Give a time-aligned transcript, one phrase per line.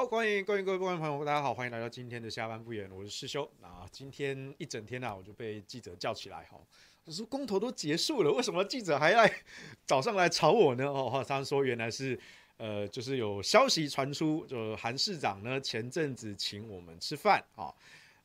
[0.00, 3.46] 好，欢迎欢迎各位观众朋友，大家好，欢迎来到今天的下班不远，我是师兄。
[3.60, 6.58] 啊，今天一整天啊，我就被记者叫起来，哈，
[7.04, 9.30] 我说公投都结束了，为什么记者还来
[9.84, 10.86] 早上来吵我呢？
[10.86, 12.18] 哦，他说原来是，
[12.56, 17.70] 呃，就是有消息传出，就韩市长呢前阵子请我们吃饭，啊。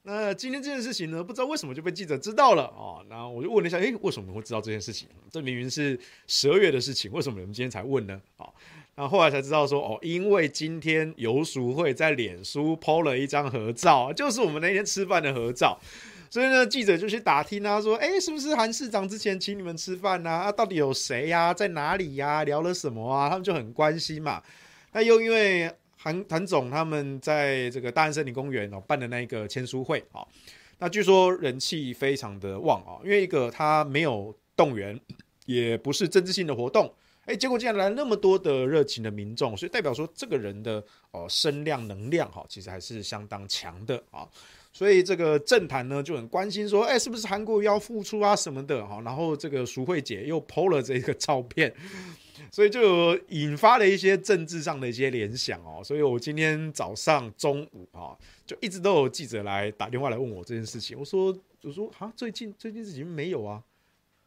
[0.08, 3.04] 那今天这件事情呢，不知道为什么就被记者知道了哦。
[3.10, 5.10] 然后我就问了一下，诶，为什么会知道这件事情？
[5.30, 8.22] 这明明是十二月的事情，为什么你们今天才问呢？
[8.38, 8.54] 哦，
[8.96, 15.80] 然后后来才知道说，哦，因为今天游淑慧在脸书 PO 了一张合照，就是我们那天吃饭的合照。
[16.30, 20.30] 所以呢，记者就去打听啊，说，诶，是不是韩市长之前请你们吃饭呐？
[20.30, 21.54] 啊，到底有谁呀？
[21.54, 22.44] 在哪里呀？
[22.44, 23.30] 聊了什么啊？
[23.30, 24.42] 他们就很关心嘛。
[24.92, 25.72] 那又因为。
[25.98, 30.24] 韩韩总他们在这个大安森林公园哦办的那个签书会啊，
[30.78, 35.00] 那据说人气非常的旺啊，因为一个他没有动员，
[35.48, 36.94] 也不是政治性的活动，
[37.26, 44.28] 哎，结果竟然来那么多的热情的民众，所以代表说这个人的哦声量能量哈，其实还是相当强的啊，
[44.72, 51.74] 所以这个政坛呢就很关心说，哎，是不是韩国要复出啊什么的哈，然后这个淑慧姐又 PO 了这个照片。
[52.52, 58.16] 所以就引发了一些政治上的一些联想哦，所以我今天早上、中午啊，
[58.46, 60.98] 就一直都有记者来打电话来问我这件事情。
[61.00, 63.64] 我说，我说啊，最近最近事情没有啊？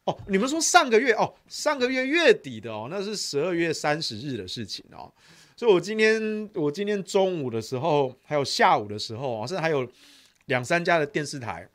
[0.09, 5.11] 哦，你们说上个月哦，上个月月底的哦，那是十二月三十日的事情哦。
[5.55, 9.87] 所以我今天我今天中午的时候，还有下午的时候，甚至还有
[10.45, 11.67] 两三家的电视台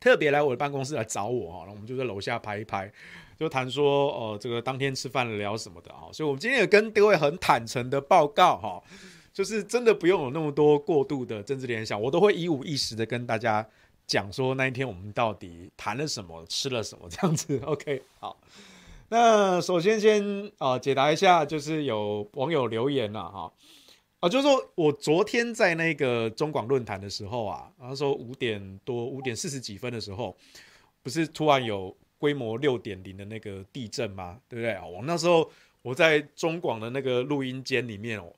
[0.00, 2.92] 特别来我的办公室来找我哈，然后我们就在楼下拍一拍。
[3.38, 6.06] 就谈说，哦，这个当天吃饭聊什么的啊？
[6.12, 8.80] 所以，我们今天也跟各位很坦诚的报告哈，
[9.32, 13.66] 就是真的不用有那么多过度的政治联想，我都会一五一十的跟大家
[14.12, 17.58] 讲说那一天我们到底谈了什么，吃了什么这样子。
[17.64, 18.36] OK，好，
[19.08, 23.50] 那首先先啊解答一下，就是有网友留言了哈，
[24.20, 30.36] 啊，就是说我昨天在那个中广论坛的时候啊，然后说五点多五点四十几分的时候，
[31.02, 31.96] 不是突然有。
[32.22, 34.38] 规模六点零的那个地震吗？
[34.48, 34.78] 对不对？
[34.88, 35.50] 我那时候
[35.82, 38.32] 我在中广的那个录音间里面哦，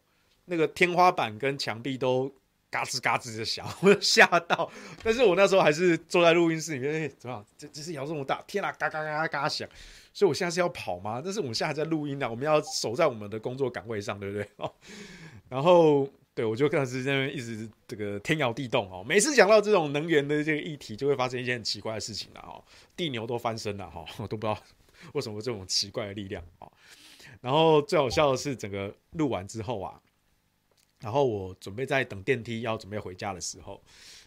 [0.47, 2.33] 那个天花板跟墙壁都
[2.75, 4.69] 嘎吱嘎吱的响， 我吓到。
[5.03, 7.45] 但是我那时候还是坐在录音室里面，怎么样？
[7.57, 9.69] 这这是摇这么大，天啊，嘎嘎嘎嘎嘎响。
[10.13, 11.23] 所以我现在是要跑吗？
[11.25, 14.49] 但是我们现在还在录音呢，我们要守在我们的工作岗位上，对不对？
[14.59, 14.73] 哦，
[15.49, 16.09] 然后。
[16.37, 19.05] 对，我就开始在那边一直这个天摇地动哦。
[19.07, 22.59] 每次讲到这种能源的这个议题，就会发生一件很奇怪的事情了哦，
[22.97, 24.61] 地牛都翻身了哈， 我都不知道
[25.13, 26.67] 为什么这种奇怪的力量啊。
[27.41, 29.95] 然后最好笑的是，整个录完之后啊，
[31.05, 33.79] 然后我准备在等电梯要准备回家的时候，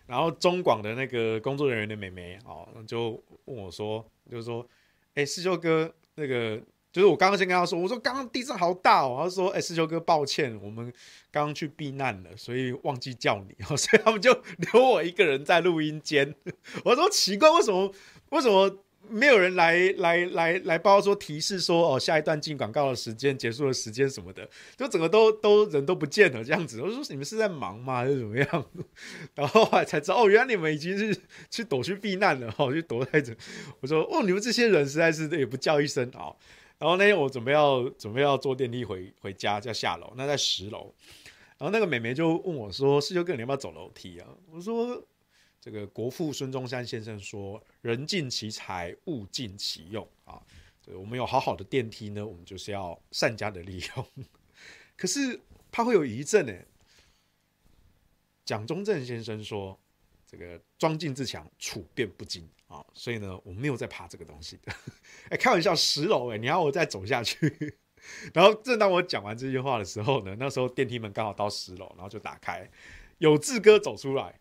[0.05, 4.65] 然后中广的那个工作人员的妹妹哦，就问我说，就是说，
[5.15, 6.61] 哎，世修哥那个。
[6.89, 10.91] 就是我刚刚先跟他说，我说刚刚地震好大哦，他说，哎，师兄哥，抱歉，我们
[11.29, 16.33] 刚刚去避难了，所以忘记叫你， 所以他们就留我一个人在录音间。
[16.83, 17.93] 我说奇怪，为什么
[18.29, 26.81] 为什么没有人来来来来报说提示说哦，下一段进广告的时间结束的时间什么的，就整个都 都人都不见了这样子。
[26.81, 28.65] 我说你们是在忙吗，还是怎么样？
[29.35, 31.19] 然后后来才知道哦，原来你们已经是
[31.49, 33.35] 去躲去避难了，哦，去躲在这。
[33.79, 36.31] 我说哦，你们这些人实在是也不叫一声啊。
[36.79, 40.93] 然后那天我准备要准备要坐电梯回回家，就要下楼，那在十楼。
[41.57, 45.03] 然后那个妹妹就问我说：“世修哥，你要不要走楼梯啊？”我说
[45.67, 50.41] ：“这个国父孙中山先生说，人尽其才，物尽其用啊。
[50.93, 54.07] 我们有好好的电梯呢，我们就是要善加的利用。
[54.95, 55.37] 可是
[55.69, 56.53] 怕会有余震呢。
[58.45, 59.77] 蒋中正先生说。”
[60.29, 64.73] 这个庄敬自强，处变不惊啊，所以呢，我没有在怕这个东西的。
[65.31, 67.77] 哎，开玩笑，十楼哎，你要我再走下去？
[68.33, 72.69] 然后正当我讲完这句话的时候呢，那时候电梯门刚好到十楼，然后就打开，
[73.17, 74.37] 有志哥走出来，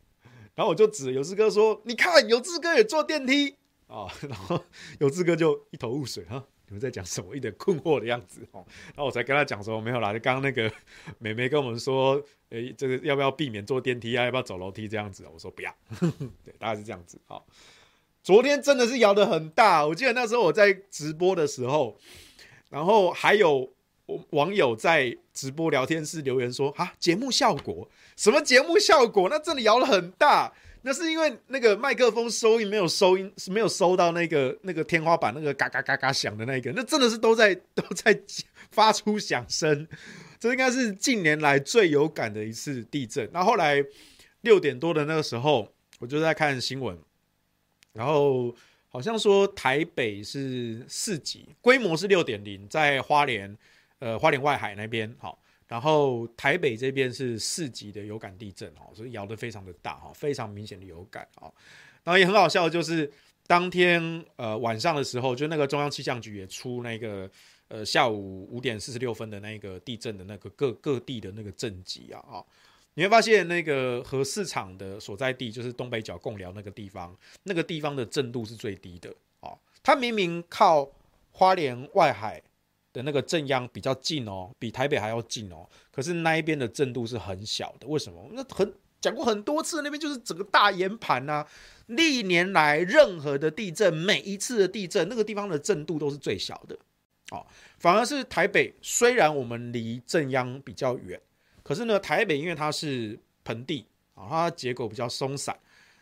[0.57, 3.55] 然后我就指有志哥说：“你看，有志哥也坐电梯
[3.87, 4.61] 啊。” 然后
[4.99, 6.45] 有志哥就一头雾水哈。
[6.69, 7.37] 你们在讲什么？
[7.37, 8.65] 一点困惑的样子哦。
[8.87, 10.69] 然后我才跟他讲说，没有啦，就刚刚那个
[11.21, 14.25] 美眉跟我们说，诶，这个要不要避免坐电梯啊？
[14.25, 15.25] 要不要走楼梯这样子？
[15.33, 15.73] 我说不要。
[16.43, 17.21] 对，大概是这样子。
[17.27, 17.47] 好，
[18.25, 19.87] 昨天真的是摇得很大。
[19.87, 21.97] 我记得那时候我在直播的时候，
[22.71, 23.73] 然后还有
[24.31, 27.89] 网友在直播聊天室留言说：啊，节目效果？
[28.17, 29.29] 什么节目效果？
[29.29, 30.53] 那真的摇得很大。
[30.83, 38.17] 那是因为那个麦克风收音没有收音，是没有收到那个那个天花板那个嘎嘎嘎嘎响的那个，那真的是都在 都在
[38.71, 39.89] 发出响声，
[40.39, 43.29] 这应该是近年来最有感的一次地震。
[43.33, 43.85] 然后后来
[44.43, 45.69] 六点多的那个时候，
[45.99, 46.97] 我就在看新闻，
[47.93, 48.55] 然后
[48.89, 53.59] 好像说台北是四级，规模是六点零，在花莲
[53.99, 55.37] 呃花莲外海那边好。
[55.69, 61.51] 然后台北这边是四级的有感地震哦，所以摇得非常的大哈，非常明显的有感啊。
[62.05, 63.11] 然后也很好笑就是
[63.49, 67.29] 当天呃晚上的时候，就那个中央气象局也出那个
[67.67, 72.45] 呃下午五点四十六分的那个地震的那个各各地的那个震级啊啊，
[72.95, 79.51] 你会发现那个核市场的所在地就是东北角贡寮那个地方，那个地方的震度是最低的啊，
[79.83, 80.89] 它明明靠
[81.33, 82.41] 花莲外海。
[82.97, 85.69] 的那个震央比较近哦，比台北还要近哦。
[85.93, 88.27] 可是那一边的震度是很小的，为什么？
[88.33, 91.47] 那很讲过很多次，那边就是整个大岩盘呐。
[91.89, 96.77] 历年来任何的地震，每一次的地震，那个地方的震度都是最小的。
[97.31, 97.47] 哦，
[97.79, 101.21] 反而是台北，虽然我们离震央比较远，
[101.63, 105.57] 可是呢，台北因为它是盆地啊，它结构比较松散，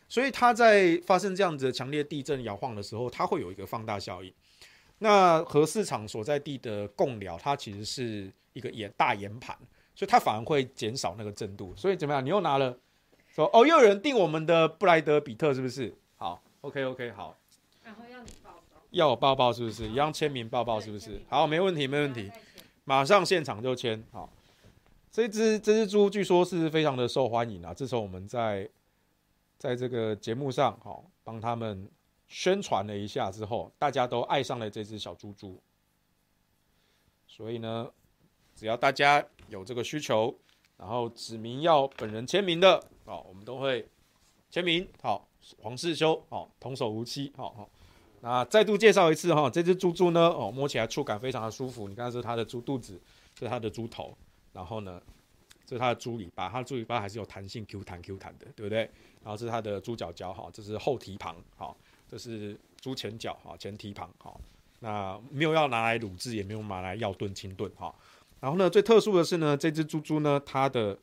[0.08, 4.32] 所以它在发生这样子的强烈地震摇晃的时候，它会有一个放大效应。
[5.04, 9.54] 那核市场所在地的贡寮，它其实是一个盐大盐盘，
[9.94, 11.74] 所以它反而会减少那个震度。
[11.76, 12.24] 所以怎么样？
[12.24, 12.74] 你又拿了
[13.28, 15.94] 说哦，又有人订我们的布莱德比特，是不是？
[16.16, 17.36] 好，OK OK，好。
[17.82, 19.86] 然后要你抱抱，要我抱抱是不是？
[19.86, 21.20] 一样签名抱抱是不是？
[21.28, 22.32] 好，没问题没问题，
[22.84, 24.02] 马上现场就签。
[24.10, 24.32] 好，
[25.12, 27.74] 这只这只猪据说是非常的受欢迎啊。
[27.74, 28.66] 自从我们在
[29.58, 31.90] 在这个节目上好帮他们。
[32.34, 35.62] 宣传了一下之后，大家都爱上了这只小猪猪。
[37.28, 37.88] 所以呢，
[38.56, 40.36] 只要大家有这个需求，
[40.76, 43.88] 然后指明要本人签名的哦，我们都会
[44.50, 44.84] 签名。
[45.00, 47.70] 好，黄世修，好，童叟无欺，好好。
[48.20, 51.86] 那再度介绍一次哈，这只猪猪呢，哦，摸起来触感非常的舒服。
[51.88, 53.00] 你看，是它的猪肚子，
[53.36, 54.12] 这是它的猪头，
[54.52, 55.00] 然后呢，
[55.64, 58.90] 这是它的猪尾巴，它的猪尾巴还是有弹性，Q 弹 Q 弹的，对不对？
[59.22, 61.76] 然后是它的猪脚脚，哈，这是后蹄膀，好。
[62.10, 64.34] 这是猪前脚哈，前蹄膀哈，
[64.80, 67.94] 那没有要拿来卤制，也没有拿来药炖、清炖哈。
[68.40, 70.98] 然后呢，最特殊的是呢，这只猪猪呢，它的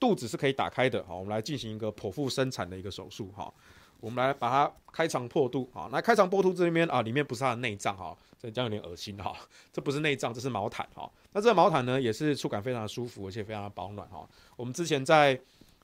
[0.00, 1.14] 肚子是可以打开的哈。
[1.14, 3.52] 我们来进行一个剖腹生产的一个手术哈。
[4.00, 5.88] 我们来把它开肠破肚啊。
[5.90, 9.34] 那开肠破肚这边啊，里面不是它的内脏哈，这这样有点恶心哈。
[9.72, 11.10] 这不是内脏，这是毛毯哈。
[11.32, 14.28] 那这个毛毯呢，也是触感非常的舒服，而且非常的保暖哈。
[14.56, 15.40] 我们之前在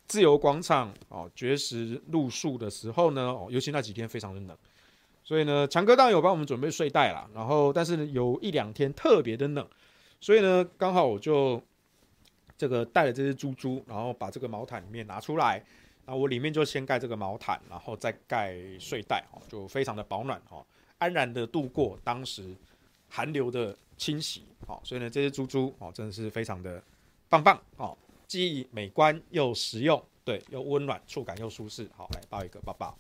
[0.07, 4.57] 自由广场哦，绝食露宿的时候呢，哦，尤其那几天非常的冷，
[5.25, 7.27] 所以呢，强哥当然有帮我们准备睡袋啦。
[7.33, 9.67] 然后，但是，有一两天特别的冷，
[10.21, 11.63] 所以呢，刚好我就
[12.59, 15.65] 这个带了这只猪猪，然后把这个毛毯里面拿出来，
[16.05, 20.67] 那我里面就先盖这个毛毯，然后再盖睡袋，哦，就非常的保暖，哦，
[20.99, 22.55] 安然的度过当时
[23.09, 26.83] 寒流的侵袭，哦，所以呢，这只猪猪哦，真的是非常的
[27.31, 27.97] 棒棒，哦。
[28.33, 31.87] 既美观又实用，对，又温暖，触感又舒适。
[31.95, 32.97] 好，来抱一个抱抱，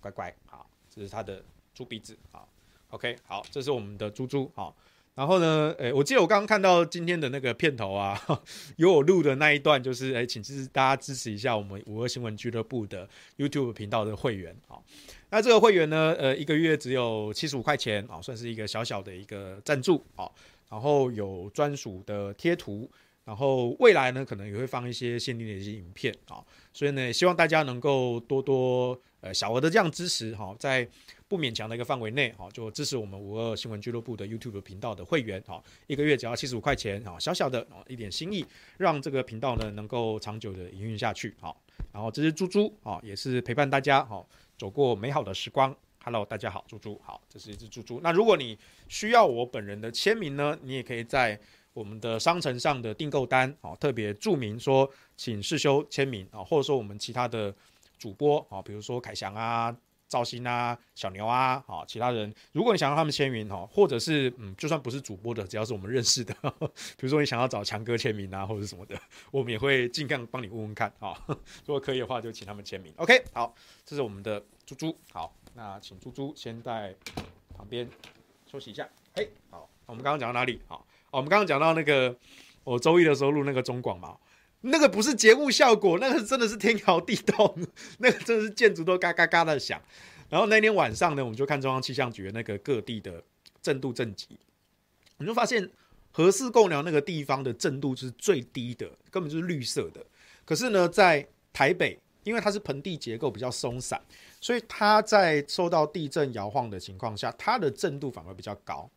[0.00, 0.34] 乖乖。
[0.44, 1.40] 好，这是它的
[1.72, 2.18] 猪鼻子。
[2.32, 2.48] 好
[2.90, 4.50] ，OK，好，这是我们的猪猪。
[4.56, 4.74] 好，
[5.14, 8.20] 然后呢，诶，我记得我刚刚看到今天的那个片头啊，
[8.74, 14.52] 有我录的那一段，就是诶，请支持大家支持一下我们五二新闻俱乐部的 YouTube 频道的会员。
[14.66, 14.82] 好，
[15.30, 20.02] 那这个会员呢，呃，一个月只有七十五块钱，啊，算是一个小小的一个赞助。
[20.16, 20.34] 好，
[20.68, 22.90] 然后有专属的贴图。
[23.24, 30.86] 然后未来呢，可能也会放一些限定的一些影片啊，所以呢，希望大家能够多多呃小额的这样支持哈，在
[31.28, 38.44] 不勉强的一个范围内哈，就支持我们五二新闻俱乐部的 YouTube 频道的会员哈，一个月只要七十五块钱哈，小小的一点心意，
[38.76, 41.54] 让这个频道呢能够长久的营运下去哈。
[41.92, 44.26] 然后这只猪猪啊，也是陪伴大家哈，
[44.58, 45.72] 走过美好的时光。
[46.04, 48.00] Hello，大家好，猪猪好，这是一只猪猪。
[48.02, 51.38] 那如果你需要我本人的签名呢，你也可以在。
[51.72, 57.54] 我们的商城上的订购单，啊，特别注明说，请世修签名啊，或者说我们其他的
[57.98, 59.74] 主播啊，比如说凯翔啊、
[60.08, 66.34] 赵鑫啊、小牛啊，啊，其他人，如果你想让他们签名哈，或者是嗯，就算不是主播的，只要是我们认识的，
[66.98, 69.00] 比如说你想要找强哥签名啊，或者什么的，
[69.32, 71.14] 我们也会尽量帮你问问看啊。
[71.64, 72.92] 如果可以的话，就请他们签名。
[72.96, 73.54] OK，好，
[73.86, 76.94] 这是我们的猪猪，好，那请猪猪先在
[77.56, 77.88] 旁边
[78.46, 78.86] 休息一下。
[79.14, 80.60] 嘿，好，我们刚刚讲到哪里？
[80.66, 80.86] 好。
[81.12, 82.16] 我们刚刚讲到那个，
[82.64, 84.16] 我周一的时候录那个中广嘛，
[84.62, 87.54] 那个不是节目效果，那个真的是天摇地动，
[87.98, 89.80] 那个真的是建筑都嘎嘎嘎的响。
[90.30, 93.22] 然后那天晚上呢，我们就看中央气象局那个各地的
[93.60, 94.26] 震度震级，
[95.18, 95.68] 我们就发现
[96.10, 100.02] 核四贡寮那个地方的震度是最低的，根本就是绿色的。
[100.46, 104.00] 可是呢，在台北，因为它是盆地结构比较松散，
[104.40, 108.88] 所以它在受到地震摇晃的情况下，它的震度反而比较高。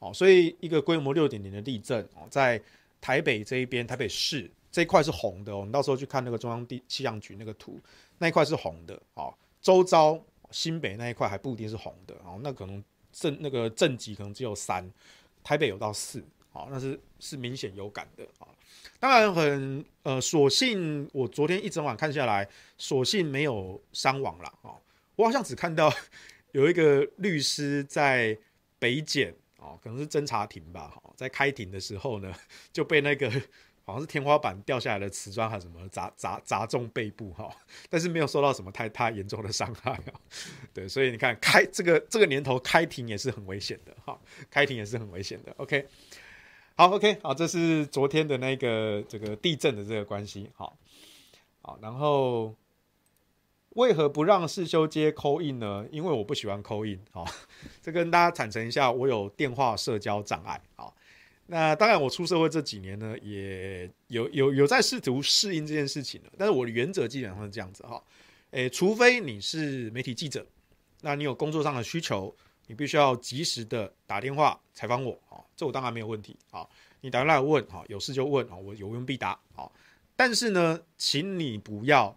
[0.00, 2.60] 哦，所以一个规模六点零的地震哦，在
[3.00, 5.62] 台北这一边，台北市这一块是红的哦。
[5.64, 7.78] 你到时候去看那个中央地气象局那个图，
[8.18, 9.32] 那一块是红的哦。
[9.62, 14.90] 周遭新北那一块还不一定是红的哦，那可能震那个震级可能只有三，
[15.44, 18.48] 台北有到四好，那是是明显有感的啊。
[18.98, 24.72] 当然很呃，所幸我昨天一整晚看下来，所幸没有伤亡了啊。
[25.16, 25.92] 我好像只看到
[26.52, 28.36] 有一个律师在
[28.78, 32.34] 北检哦，可能是侦查庭吧，哈在开庭的时候呢，
[32.72, 33.30] 就被那个。
[33.82, 37.50] 好像是天花板掉下来的瓷砖，还是什么砸砸砸中背部哈，
[37.88, 40.14] 但是没有受到什么太太严重的伤害啊。
[40.72, 44.16] 对，所以你看开这个这个年头开庭也是很危险的哈，
[44.48, 45.52] 开庭也是很危险的。
[45.56, 45.84] OK，
[46.76, 50.48] 好，OK，好，这是昨天的那个这个地震的这个关系。
[50.54, 50.78] 好，
[51.60, 52.54] 好，然后
[53.80, 55.86] 为何不让世修接 call in 呢？
[55.90, 57.00] 因为我不喜欢 call in。
[57.10, 57.24] 好，
[57.80, 60.60] 这跟大家坦诚一下，我有电话社交障碍。
[60.76, 60.94] 好。
[61.46, 66.30] 那当然，我出社会这几年呢，也有有有在试图适应这件事情了。
[66.38, 68.00] 但是我的原则基本上是这样子哈，
[68.52, 70.46] 诶，除非你是媒体记者，
[71.00, 72.32] 那你有工作上的需求，
[72.68, 76.64] 你必须要及时的打电话采访我啊，这我当然没有问题啊。
[77.00, 79.68] 你打电话来问哈，有事就问啊，我有问必答啊。
[80.14, 82.16] 但是呢，请你不要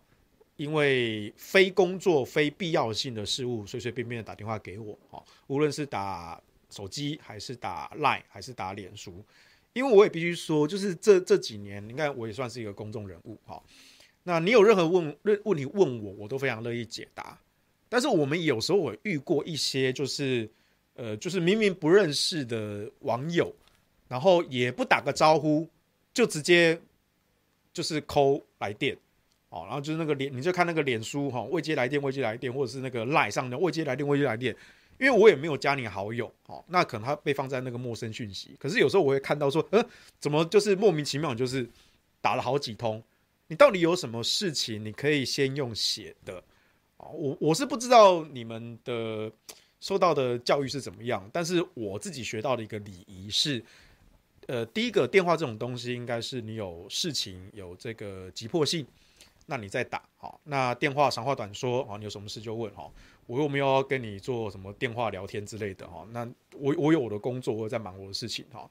[0.56, 6.42] 因为非工作、非必要性的事物，随随便便的打电话给我哦，无论是打。
[6.70, 9.24] 手机还是打 Line 还是打脸书，
[9.74, 13.62] 因为我也必须说，就是这这几年，你看我也算是一个公众人物哈。
[14.24, 17.40] 那你有任何问问问题问我，我都非常乐意解答。
[17.90, 20.50] 但是我们有时候我遇过一些，就是
[20.96, 23.54] 呃，就是明明不认识的网友，
[24.08, 25.70] 然后也不打个招呼，
[26.12, 26.82] 就直接
[27.72, 28.98] 就是扣来电，
[29.54, 34.56] 哦，然后就是那个脸，你就看那个脸书哈，未接来电，未接来电，或者是那个 Line 上的未接来电，未接来电。
[35.00, 38.56] 因为我也没有加你好友，哦，那可能他被放在那个陌生讯息。
[38.60, 39.84] 可是有时候我会看到说，呃，
[40.20, 41.68] 怎么就是莫名其妙，就是
[42.22, 43.04] 打了好几通，
[43.48, 44.84] 你到底有什么事情？
[44.84, 46.42] 你可以先用写的，
[46.98, 49.32] 哦，我我是不知道你们的
[49.80, 53.64] 受到的教育是怎么样，但是我自己学到的一个礼仪是，
[54.46, 58.86] 呃，第一个电话这种东西，应该是你有事情有这个急迫性，
[59.46, 62.90] 那你再打，好，那电话长话短说，好，你有什么事就问，哈。
[63.26, 68.70] 我又没有跟你做什么电话聊天之类的哈，那我我有我的工作，我在忙我的事情哈。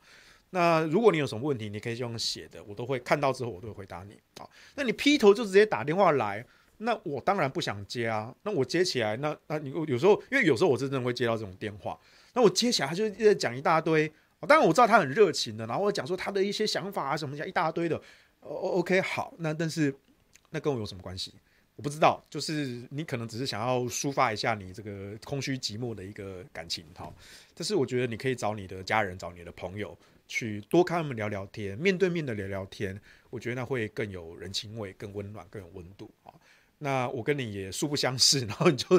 [0.51, 4.13] 那如果你有什么问题，你可以用写的，我都会看到之后我都会回答你。
[4.37, 6.45] 啊，那你劈头就直接打电话来，
[6.77, 8.35] 那我当然不想接啊。
[8.43, 11.99] 那我接起来，那那你有时候，因为有时候我真的会接到这种电话，
[12.35, 14.07] 那我接起来他就一直讲一大堆。
[14.47, 17.97] 当然我知道他很热情的，然后我讲说他的一些想法啊什么讲一大堆的。
[18.41, 19.95] 哦，OK，好，那但是
[20.53, 21.35] 那跟我有什么关系？
[21.75, 27.11] 我不知道，就是你可能只是想要抒发一下你这个空虚寂寞的一个感情，哈。
[27.55, 29.97] 但是我觉得你可以找你的家人、找你的朋友
[30.29, 36.35] 去多看他们聊聊天，面对面的聊聊天，我觉得那会更有人情味、更温暖、更有温度，啊。
[36.83, 38.99] 那我跟你也素不相识，然后你就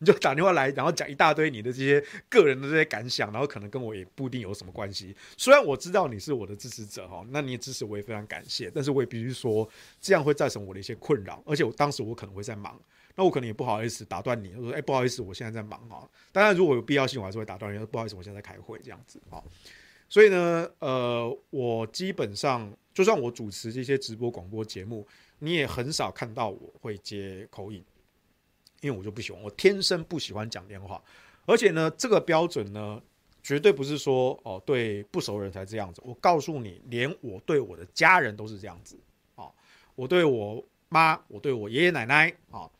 [0.00, 5.14] 你就打电话来，然后讲一大堆你的这些个人的这些感想，然后可能跟我也不一定有什么关系。
[5.36, 9.68] 虽然我知道你是我的支持者哈，那你的支持我也非常感谢，但是我也必须说，
[10.00, 12.76] 这样会造成我的一些困扰，而且我当时我可能会在忙，
[13.14, 16.10] 那我可能也不好意思打断你，我说哎不好意思，我现在在忙哈。
[16.32, 19.40] 当然如果有必要性，我还是会打断你，不好意思，我现在在开会这样子哈。
[20.08, 25.06] 所以呢，呃，我基本上就算我主持这些直播广播节目。
[25.40, 27.84] 你也很少看到我会接口音
[28.80, 31.02] 因为我就不喜欢，我天生不喜欢讲电话，
[31.44, 32.98] 而且呢，这个标准呢，
[33.42, 36.00] 绝对不是说哦，对不熟人才这样子。
[36.02, 38.98] 我告诉你，连我对我的家人都是这样子
[39.34, 39.50] 啊，
[39.94, 42.70] 我对我妈，我对我爷爷奶奶啊，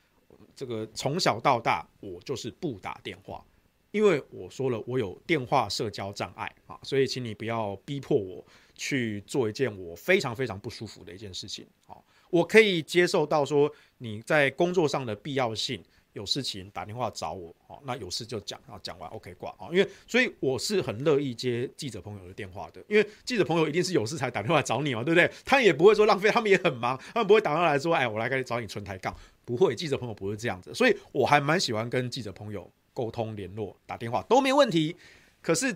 [0.57, 3.45] 这个从小到大，我就是不打电话，
[3.91, 8.43] 因为我说了，我有电话社交障碍啊，所以请你不要逼迫我
[8.75, 11.97] 去做一件我非常非常不舒服的一件事情啊。
[12.31, 15.83] 我可以接受到说你在工作上的必要性，
[16.13, 25.31] 有事情打电话找我，好，那有事就讲，然后讲完 OK 挂啊，因为所以我是很乐意接记者朋友的电话的，因为记者朋友一定是有事才打电话找你嘛，对不对？
[25.45, 34.97] 他也不会说浪费，他们也很忙，他们不会打电话来说，哎，我来给你找你纯抬杠，不会，记者朋友不是这样子，所以我还蛮喜欢跟记者朋友沟通联络，打电话都没问题。
[35.41, 35.75] 可是，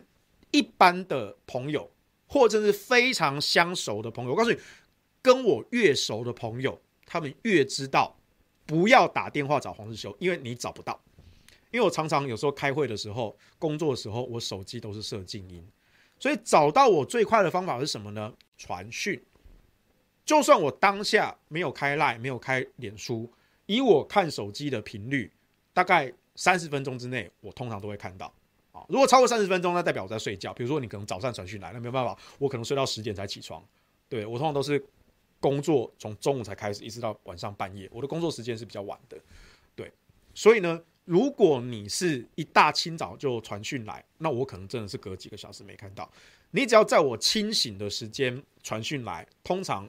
[0.50, 1.90] 一般的朋友
[2.26, 4.58] 或者是非常相熟的朋友，我告诉你。
[5.24, 8.14] 跟我越熟的朋友，他们越知道
[8.66, 11.00] 不要打电话找黄世修，因为你找不到。
[11.70, 15.66] 因为我常常有时候开会的时候、工作的时候，我手机都是设静音，
[16.20, 18.34] 所以找到我最快的方法是什么呢？
[18.58, 19.18] 传讯。
[20.26, 23.32] 就算我当下没有开 Line，没有开脸书，
[23.64, 25.32] 以我看手机的频率，
[25.72, 28.30] 大概三十分钟之内，我通常都会看到。
[28.72, 30.52] 啊，如果超过三十分钟，那代表我在睡觉。
[30.52, 33.64] 比如说你可能早上传讯来，那没有办法，我可能睡到十点才起床。
[34.06, 34.84] 对，我通常都是。
[35.44, 39.20] 工作从中午才开始，一直到晚上半夜，我的工作时间是比较晚的，
[39.76, 39.92] 对，
[40.34, 46.10] 所以呢，如果你是一大清早就传讯来，那我可能真的是隔几个小时没看到。
[46.52, 49.86] 你只要在我清醒的时间传讯来，通常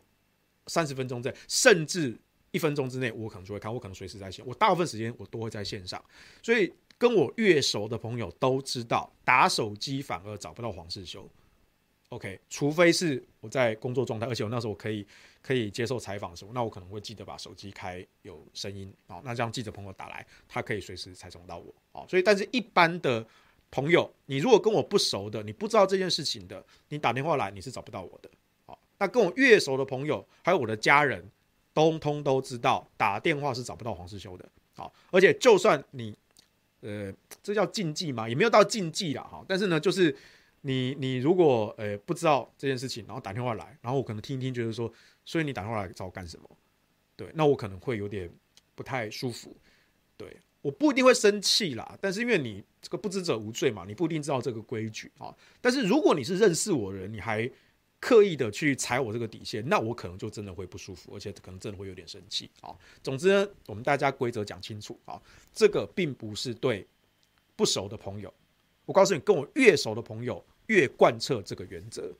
[0.68, 2.20] 三十分钟内，甚至
[2.52, 3.74] 一分钟之内，我可能就会看。
[3.74, 6.04] 我可能随时在线，我大部分时间我都会在线上。
[6.44, 11.30] 所以跟我越熟的朋友都知道，打手机反而找不到黄世修。
[12.10, 15.06] OK，除非是我在工作状态，而且我那时候我可以
[15.42, 22.06] 可以接受采访的时候，那我可能会记得把手机开有声音啊，那这样记者朋友打来，他可以随时采访到我啊。
[22.08, 23.26] 所以，但是一般的
[23.72, 28.30] 朋友，你如果跟我不熟的，你不知道这件事情的，你打电话来你是找不到我的。
[28.68, 31.28] 好，那跟我越熟的朋友，还有我的家人，
[31.74, 34.48] 通通都知道打电话是找不到黄世修的。
[34.76, 36.16] 好，而且就算你
[36.82, 39.24] 呃，这叫禁忌嘛，也没有到禁忌啦。
[39.24, 40.16] 哈，但是呢，就是。
[40.68, 44.92] 你你如果呃、不知道这件事情，然后打电话来，然后我可能听一听，觉得说，
[45.24, 46.50] 所以你打电话来找我干什么？
[47.16, 48.28] 对，那我可能会有点
[48.74, 49.56] 不太舒服。
[50.18, 55.32] 对，我不一定会生气啦，但是因为你这个不知者无罪嘛，你不一定知道这个规矩啊。
[55.62, 57.48] 但是如果你是认识我的人，你还
[58.00, 62.76] 刻意的去踩我这个底线，那我可能就真的会不舒服，而且可能真的会有点生气啊。
[63.04, 65.22] 总之呢，我们大家规则讲清楚啊，
[65.54, 66.88] 这个并不是对
[67.56, 68.34] 不熟的朋友，
[68.88, 70.44] 我告诉你，跟我越熟的朋友。
[70.68, 72.12] 越贯彻这个原则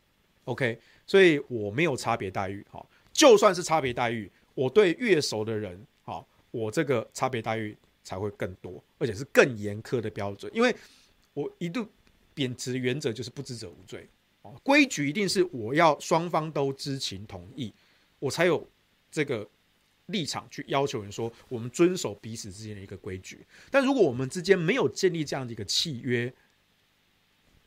[0.44, 0.78] ，OK，
[1.08, 10.76] 所以我没有差别待遇，好，就算是差别待遇，我对越熟的人，好，我这个差别待遇才会更多，而且是更严苛的标准，因为
[11.34, 11.88] 我一度
[12.34, 14.08] 秉持原则就是不知者无罪，
[14.44, 17.74] 哦，规矩一定是我要双方都知情同意，
[18.20, 18.70] 我才有
[19.10, 19.48] 这个
[20.08, 26.32] 立场去要求人说我们遵守彼此之间的一个规矩，但如果我们之间没有建立这样的一个契约。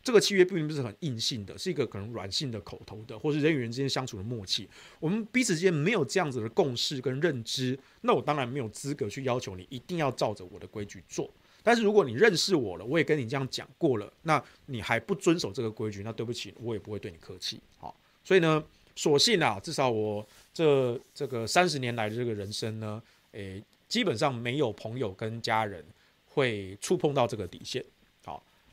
[0.02, 4.68] 这个契约并不是很硬性的，是一个可能软性的、口头的，或是人与人之间相处的默契。
[5.00, 11.30] 我们彼此之间没有这样子的共识跟认知，那我当然没有资格去要求你一定要照着我的规矩做。
[11.62, 17.60] 但是如果你认识我了，我也跟你这样讲过了，那你还不遵守这个规矩，那对不起，我也不会对你客气。
[17.76, 18.64] 好，所以呢，
[18.96, 25.84] 所幸啊，至少我这这个三十年来的这个人生呢，诶，基本上没有朋友跟家人
[26.26, 27.84] 会触碰到这个底线。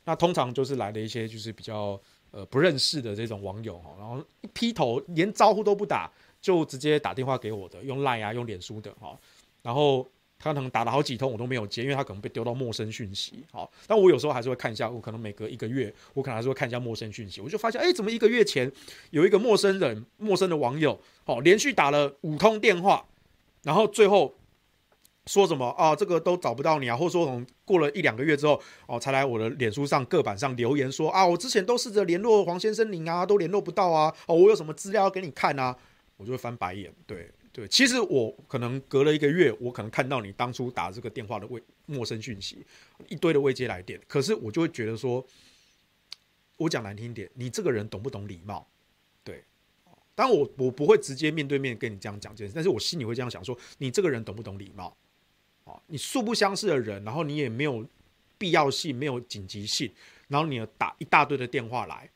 [0.06, 9.18] 那通常就是来的一些就是比较呃不认识的这种网友哈，然后一劈头连招呼都不打，就直接打电话给我的，用 Line 啊，用脸书的哈，
[9.62, 10.06] 然后
[10.38, 18.70] 他可能打了好几通我都没有接，因为他可能被丢到陌生讯息，好，但我有时候还是会看一下，我可能每隔一个月，我可能还是会看一下陌生讯息，我就发现哎，怎么一个月前
[19.10, 23.04] 有一个陌生人、陌生的网友，哦，连续打了五通电话，
[23.64, 24.32] 然后最后。
[25.26, 25.94] 说什么啊？
[25.94, 34.14] 这个都找不到你啊，或者说从过了一两个月之后哦，才来我的脸书上个版上留言说啊，我之前都试着联络黄先生您啊，都联络不到啊。
[34.26, 35.76] 哦，我有什么资料要给你看啊？
[36.16, 36.92] 我就会翻白眼。
[37.06, 42.64] 对对，其实我可能隔了一个月，我可能看到你当初打这个电话的未陌生讯息，
[43.08, 45.26] 一堆的未接来电，可是我就会觉得说，
[46.58, 48.66] 我讲难听点，你这个人懂不懂礼貌？
[49.24, 49.42] 对，
[50.14, 54.96] 当然我我不会直接面对面跟你这样讲这件事，但是我心里会这样想说，你这个人懂不懂礼貌？
[55.66, 57.86] 啊，你素不相识的人，然后你也没有
[58.38, 59.92] 必要性，没有紧急性，
[60.28, 62.10] 然后你要打一大堆的电话来，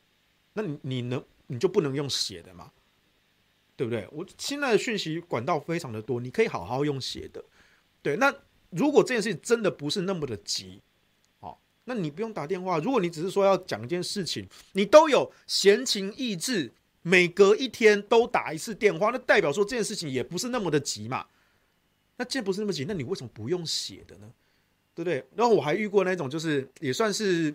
[0.54, 2.72] 那你你能你就不能用写的吗？
[3.76, 4.06] 对不对？
[4.12, 7.42] 我现在的讯息管道非常的多，你可以好好用写的。
[8.02, 8.30] 对，那
[8.68, 10.82] 如果这件事情真的不是那么的急，
[11.40, 12.78] 哦，那你不用打电话。
[12.78, 21.26] 如果你只是说要讲一件事情，你都有闲情逸致，每隔一天都打一次电话，那代表说这件事情也不是那么的急嘛。
[22.20, 24.30] 那既然不是那么急，那你为什么不用写的呢？
[24.94, 25.24] 对不对？
[25.34, 27.54] 然后我还遇过那种，就是也算是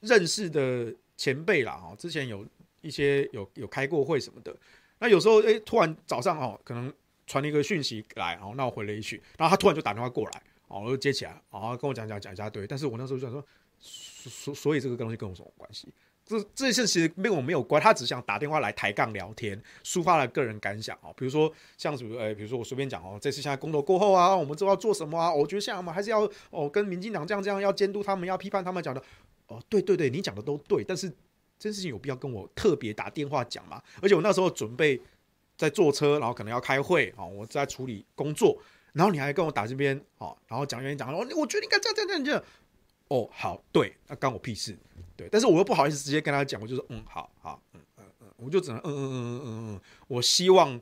[0.00, 2.44] 认识的前辈啦，哈，之前有
[2.80, 4.52] 一些有有开过会什么的。
[4.98, 6.92] 那有时候，哎，突然早上哦，可能
[7.28, 12.66] 传了一个讯息来，哦那我回了一句，然后他突然就打电话过来，哦，我就接起来，然后跟我讲讲讲一下，对。
[12.66, 13.44] 但是我那时候就想说，
[13.78, 15.86] 所所以这个东西跟我什么关系？
[16.28, 21.10] 这这件事其实跟我没有关，他只想打电话来抬杠聊天，抒发了个人感想啊。
[21.16, 25.32] 比如说像什么，呃，比如说我随便讲哦，这次现在公投过后啊，我们知道要做什么啊？
[25.32, 29.02] 我觉得现在我们还是要哦，跟民进党这样这样，要监督他们，要批判他们讲的。
[29.46, 31.08] 哦，对对对，你讲的都对，但是
[31.58, 33.82] 这件事情有必要跟我特别打电话讲吗？
[34.02, 35.00] 而且我那时候准备
[35.56, 38.60] 在坐车，然后可能要开会啊，我在处理工作，
[38.92, 42.44] 然后你还跟我打这边啊，然后讲原因讲，我我觉得应该这样这样这样这样。
[43.08, 44.76] 哦，好，对，那干我屁事，
[45.18, 50.80] 对，但是我又不好意思直接跟他讲，我就说，嗯，好好，嗯嗯嗯，我就只能，嗯嗯嗯嗯嗯嗯，我希望，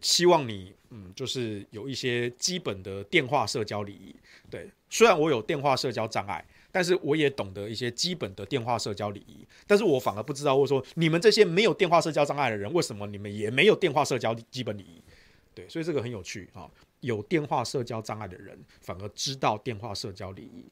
[0.00, 4.16] 希望你，嗯，就是有一些基本的电话社交礼仪，
[4.48, 6.42] 对，虽然我有电话社交障碍，
[6.72, 15.02] 但是我也懂得一些基本的电话社交礼仪，但是我反而不知道，或者说你们这些没有电话社交障碍的人，为什么你们也没有电话社交基本礼仪？
[15.54, 16.70] 对，所以这个很有趣啊。
[17.00, 20.64] 有电话社交障碍的人反而知道电话社交礼仪，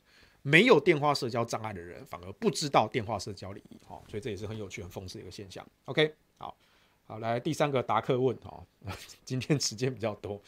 [0.43, 3.79] 没有电话社交障碍的人反而不知道电话社交礼仪。
[3.87, 5.67] 哈，所以这也是很有趣、很讽刺的一个现象。
[5.87, 6.57] OK，好，
[7.07, 8.63] 好，来第三个答客问哈，
[9.25, 10.41] 今天时间比较多。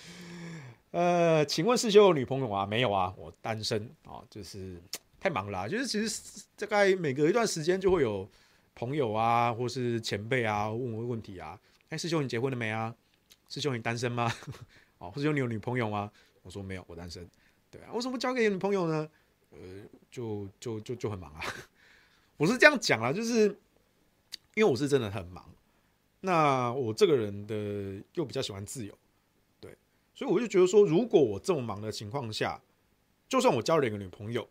[0.92, 2.66] 呃，请问师兄有女朋友啊？
[2.66, 4.80] 没有啊，我单身啊，就是
[5.20, 5.68] 太忙了。
[5.68, 8.28] 就是其实大概每隔一段时间就会有
[8.74, 11.58] 朋友啊，或是前辈啊问我问题啊。
[11.90, 12.94] 哎，师兄你结婚了没啊？
[13.48, 14.32] 师兄你单身吗？
[14.98, 16.10] 哦，世修你有女朋友吗？
[16.42, 17.28] 我说没有，我单身。
[17.70, 19.08] 对啊，为什么不交给女朋友呢？
[19.50, 19.58] 呃，
[20.10, 21.40] 就就就就很忙啊。
[22.36, 23.48] 我是这样讲啊，就是
[24.54, 25.44] 因为我是真的很忙。
[26.20, 28.96] 那我这个人的又比较喜欢自由。
[29.60, 29.76] 对
[30.14, 32.60] 所以我就觉得说，如果我这么忙的情况下，
[33.28, 34.48] 就算我交了一个女朋友，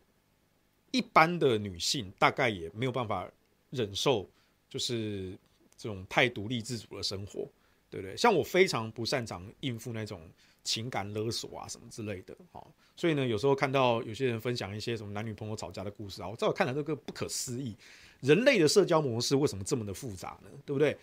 [0.90, 3.30] 一般的女性大概也没有办法
[3.70, 4.28] 忍受，
[4.68, 5.38] 就是
[5.76, 7.48] 这种太独立自主的生活，
[7.88, 8.16] 对不对？
[8.16, 10.28] 像我非常不擅长应付那种
[10.62, 17.76] 情感勒索啊什么之类的，好，所以呢，有时候看到有些人分享一些什么男女朋友吵架的故事啊，我在我看来这个不可思议，
[18.20, 20.50] 人类的社交模式为什么这么的复杂呢？
[20.64, 20.96] 对不对？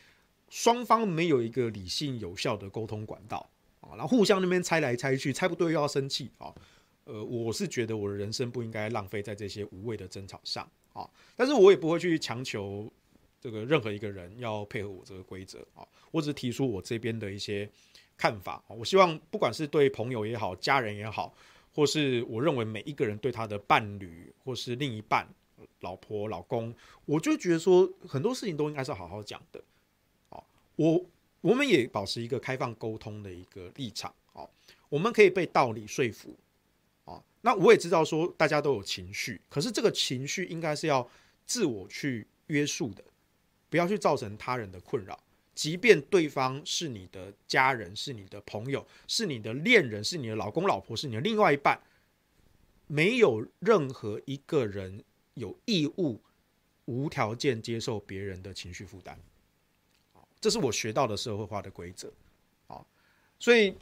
[0.50, 3.50] 双方没有一个理性有效的沟通管道
[3.82, 3.90] 啊。
[3.98, 6.54] 然后互相那边猜来猜去，猜不对又要生气啊！
[7.04, 11.10] 呃，我是觉得我的人生不应该浪费在这些无谓的争吵上啊。
[11.36, 12.90] 但是我也不会去强求
[13.42, 15.86] 这个任何一个人要配合我这个规则啊。
[16.12, 17.70] 我只是提出我这边的一些
[18.18, 18.64] 看法。
[18.68, 21.34] 我希望不管是对朋友也好，家人也好，
[21.74, 25.28] 或是我认为每一个人对他的伴侣或是另一半、
[25.82, 26.76] 老婆、老公，
[27.06, 29.64] 我就觉得说很多事情都应该是好好讲的
[30.30, 30.44] 啊。
[30.76, 31.06] 我。
[31.42, 34.50] 我们也保持一个开放沟通的一个立场，哦，
[34.90, 36.36] 我们可以被道理说服，
[37.06, 41.08] 哦，那我也知道说大家都有情绪，可是这个情绪应该是要
[41.46, 43.04] 自我去约束的，
[43.70, 45.18] 不要去造成他人的困扰。
[45.58, 51.82] 即便对方是你的家人，是你的朋友，是你的恋人，是你的老公老婆，是你的另外一半，
[52.86, 56.22] 没有任何一个人有义务
[56.86, 59.20] 无条件接受别人的情绪负担。
[60.40, 62.14] 这是我学到的社会化的规则，
[62.68, 62.86] 啊，
[63.40, 63.74] 所以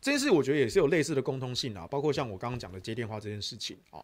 [0.00, 3.98] 这件事我觉得也是有类似的共通性啊，包括像我刚刚讲的接电话这件事情啊，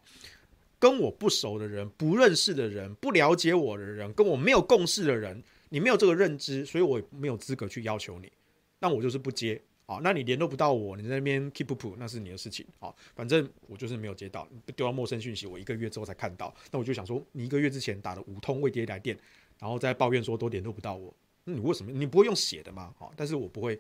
[0.81, 5.41] 跟我不熟的人、不认识的人、不了解我的人、跟我没有共识的人，
[5.71, 8.31] 你没有这个认知，所以我没有资格去要求你，
[8.79, 19.19] 那我就是不接啊，那你联络不到我，你在那边 keep up 那是你的事情啊，反正我就是没有接到，丢到陌生讯息，我一个月之后才看到，那我就想说，你一个月之前打了五通未接来电，
[19.59, 21.13] 然后再抱怨说都联络不到我。
[21.45, 22.95] 那你为什么你不会用写的吗？
[22.99, 23.79] 好，但是我不会，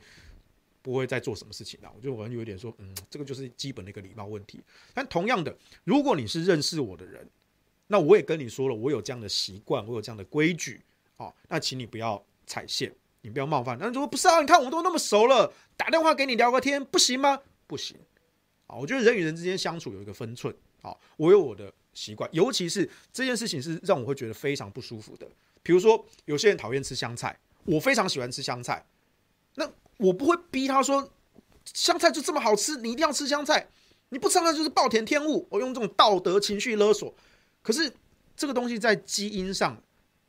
[0.81, 1.93] 不会再做什么事情了。
[1.95, 4.61] 我就好像有点说，嗯，这个就是基本的一个礼貌问题。
[4.95, 7.29] 但同样的，如果你是认识我的人，
[7.89, 10.81] 那我也跟你说了，我有这样的习惯，我有这样的规矩，
[11.21, 13.77] 好，那请你不要踩线，你不要冒犯。
[13.79, 17.43] 那如果不是啊，你看我们都那么熟了，打电话给你聊个天，不行吗？
[17.67, 17.95] 不行。
[18.67, 20.55] 好，我觉得人与人之间相处有一个分寸。
[20.81, 25.29] 好，我有我的习惯，尤其是这件事情是让我会觉得非常不舒服的。
[25.63, 27.39] 比如说，有些人讨厌吃香菜。
[27.67, 28.83] 我非常喜欢吃香菜，
[29.57, 31.07] 那我不会逼他说
[31.75, 33.69] 香菜就这么好吃，你一定要吃香菜，
[34.09, 35.47] 你不吃香菜就是暴殄天物。
[35.51, 37.15] 我用这种道德情绪勒索，
[37.61, 37.93] 可是
[38.35, 39.77] 这个东西在基因上，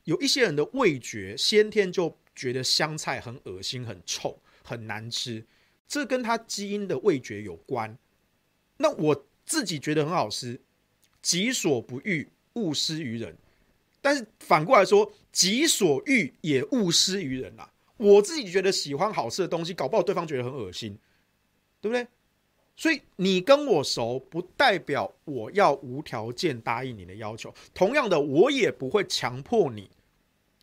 [0.06, 5.46] 有一些人的味觉先天就觉得香菜很恶心、很臭、很难吃，
[5.88, 7.98] 这跟他基因的味觉有关。
[8.78, 10.60] 那我自己觉得很好吃，
[11.22, 13.36] 己所不欲，勿施于人。
[14.02, 17.72] 但是反过来说，己所欲也勿施于人啊！
[17.98, 20.98] 我自己觉得喜欢好吃的东西，搞不好对方觉得很恶心，
[21.80, 22.08] 对不对？
[22.76, 27.54] 所以你跟我熟，不代表我要无条件答应你的要求。
[27.74, 29.90] 同样的，我也不会强迫你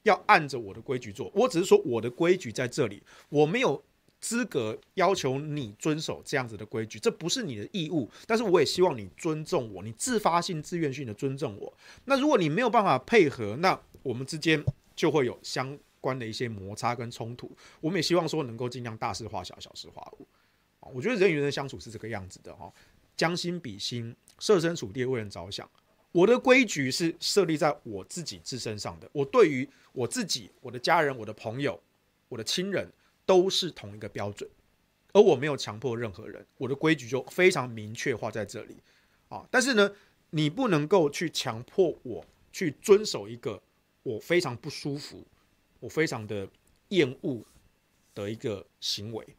[0.02, 1.30] 要按着我的规矩做。
[1.34, 3.82] 我只是说我的规矩在这里，我没有。
[4.20, 11.72] 资格要求你遵守这样子的规矩，这不是你的义务，但是我也希望你尊重我，你自发性、自愿性的尊重我。
[12.04, 14.60] 那如果你没有办法配合，那我们之间
[14.96, 17.48] 就会有相关的一些摩擦跟冲突。
[17.80, 20.26] 我们也希望说能够尽量大事化小，小事化无。
[20.94, 22.72] 我觉得人与人的相处是这个样子的哈，
[23.16, 25.68] 将心比心，设身处地为人着想。
[26.12, 31.80] 我的规矩是设立在我自己自身上的，我对于我自己、我的家人、我的朋友、
[32.28, 32.90] 我的亲人。
[33.28, 34.48] 都是同一个标准，
[35.12, 38.74] 而我没有强迫任何人，我的规矩就非常明确化在这里
[39.28, 39.46] 啊。
[39.50, 39.94] 但是呢，
[40.30, 43.62] 你不能够去强迫我去遵守一个
[44.02, 45.22] 我非常不舒服、
[45.78, 46.48] 我非常的
[46.88, 47.44] 厌恶
[48.14, 49.36] 的一个行为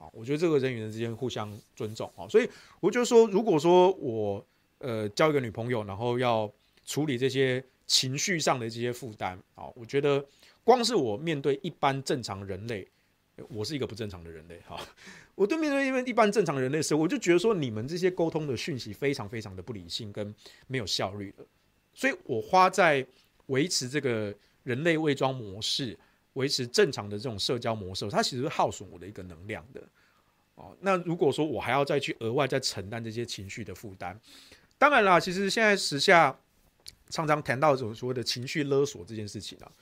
[0.00, 0.10] 啊。
[0.12, 4.44] 我觉得这个人与人之间互相尊重啊，所以我就说，如果说我
[4.78, 6.50] 呃交一个女朋友，然后要
[6.84, 10.26] 处理这些情绪上的这些负担啊，我觉得
[10.64, 12.88] 光是我面对一般正常人类。
[13.48, 14.78] 我是一个不正常的人类，哈，
[15.34, 20.34] 我对面对因为一般正常人类时候，我就觉得说你们这些沟通的讯息非常非常的不理性跟
[20.66, 21.46] 没有效率的，
[21.94, 23.06] 所以我花在
[23.46, 25.98] 维持这个人类伪装模式，
[26.34, 29.82] 维持正常的这种社交模式，它其实是耗损我的一个能量的，
[30.54, 34.18] 哦，那如果说我还要再去额外再承担这些情绪的负担，
[34.78, 36.38] 当然啦，其实现在时下
[37.08, 39.72] 常常谈到这种所谓的情绪勒索这件事情啊，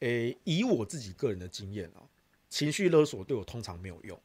[0.00, 2.02] 诶，以我自己个人的经验啊。
[2.50, 4.16] 情绪勒索对我通常没有用，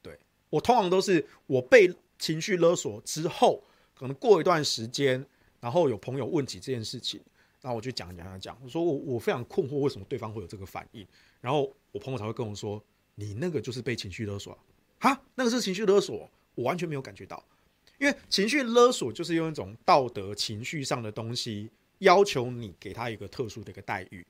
[0.00, 3.62] 对，我通常都是我被情绪勒索之后，
[3.94, 5.22] 可能过一段时间，
[5.60, 7.20] 然后有朋友问起这件事情，
[7.66, 11.04] 然后我就讲讲讲讲，我说我我非常困惑，为什么对方会有这个反应，
[11.40, 12.80] 然后我朋友才会跟我说，
[13.16, 14.56] 你那个就是被情绪勒索
[15.00, 17.42] 啊，那个是情绪勒索，我完全没有感觉到，
[17.98, 24.24] 因为情绪勒索就是用一种道德情绪上的东西要求你给他一个特殊的一个待遇。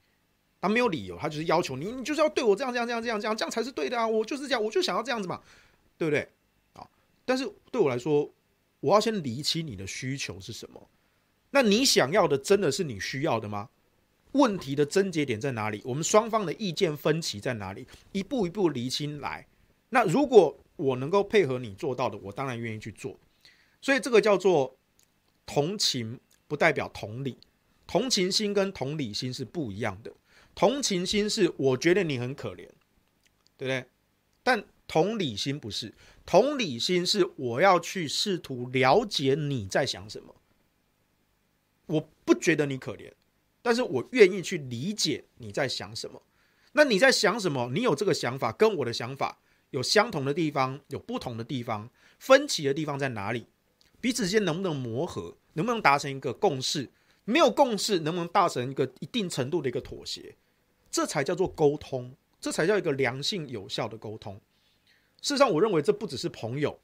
[0.58, 4.08] 他没有理由，他就是要求你，你就是要对我这样这样这样这样这样，这样才是对的啊！
[4.08, 5.42] 我就是这样，我就想要这样子嘛，
[5.98, 6.26] 对不对？
[6.72, 6.88] 啊！
[7.26, 8.32] 但是对我来说，
[8.80, 10.88] 我要先理清你的需求是什么。
[11.50, 13.68] 那你想要的真的是你需要的吗？
[14.32, 15.80] 问题的症结点在哪里？
[15.84, 17.86] 我们双方的意见分歧在哪里？
[18.12, 19.46] 一步一步厘清来。
[19.88, 23.18] 那如果我能够配合你做到的，我当然愿意去做。
[23.80, 24.76] 所以这个叫做
[25.46, 27.38] 同情，不代表同理。
[27.86, 30.12] 同情心跟同理心是不一样的。
[30.54, 32.68] 同情心是我觉得你很可怜，
[33.56, 33.86] 对不对？
[34.42, 35.94] 但同理心不是，
[36.26, 40.35] 同理心是我要去试图了解你在想什么。
[42.26, 43.10] 不觉得你可怜，
[43.62, 46.20] 但是我愿意去理解你在想什么。
[46.72, 47.70] 那你在想什么？
[47.72, 49.38] 你有这个想法，跟我的想法
[49.70, 53.46] 有相同的地方，有不同的地方，分歧的地方在哪里？
[54.00, 55.36] 彼此之间能不能磨合？
[55.54, 56.90] 能不能达成一个共识？
[57.24, 60.34] 没有共识，能不能达成一个一定程度的一个妥协？
[60.90, 64.40] 这才叫做沟通，这才叫一个良性有效的沟通。
[65.22, 66.78] 事实上，我认为这不只是朋友、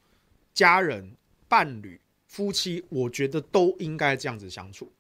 [0.55, 1.15] 家人、
[1.49, 4.91] 伴侣、夫妻，我觉得都应该这样子相处。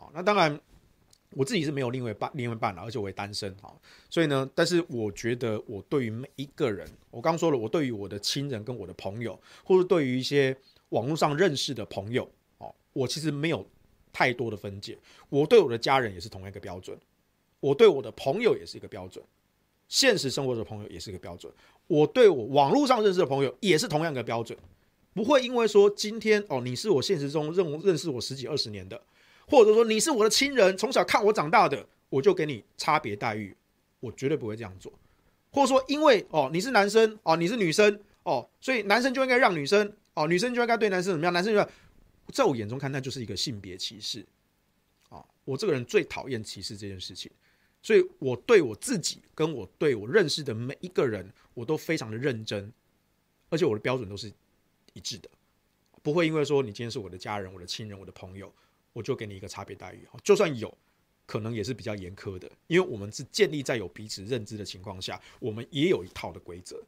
[0.00, 0.58] 啊，那当然，
[1.30, 3.70] 我自己是没有另外伴、另外伴了，而且我也单身啊。
[4.08, 10.56] 所以呢，但是我觉得我对于每一个人，我刚说了，我对于我的亲人跟我的朋友，或者对于一些
[10.88, 13.64] 网络上认识的朋友，哦，我其实没有
[14.12, 14.98] 太多的分界。
[15.28, 16.98] 我对我的家人也是同样一个标准。
[17.60, 19.22] 我对我的朋友也是一个标准，
[19.86, 21.52] 现实生活的朋友也是一个标准。
[21.86, 24.58] 我对我网络上认识的朋友也是同样的标准，
[25.12, 28.98] 不会因为说今天哦，你是我现实中认认识我十几二十年的，
[29.50, 33.54] 或者说你是我的亲人，从小看我长大的，我就给你差别待遇，
[33.98, 34.92] 我绝对不会这样做。
[35.50, 41.32] 或者说因为哦你是男生哦你是女生哦，所以男生就应该让女生哦，女生就应该对男生怎么样？
[41.32, 41.70] 男生就
[42.32, 44.24] 在我眼中看，那就是一个性别歧视
[45.08, 45.24] 啊！
[45.44, 47.30] 我这个人最讨厌歧视这件事情。
[47.82, 52.70] 所以，我对我自己，跟我对我认识的每一个人，我都非常的认真，
[53.48, 54.30] 而且我的标准都是
[54.92, 55.30] 一致的，
[56.02, 58.52] 不会因为说你今天是我的家人、我的亲人、我的朋友，
[58.92, 60.06] 我就给你一个差别待遇。
[60.22, 60.76] 就算有
[61.26, 66.82] 可能，也是比较严苛的，因为我们是建立在有彼此认知的情况下，我们也有一套的规则。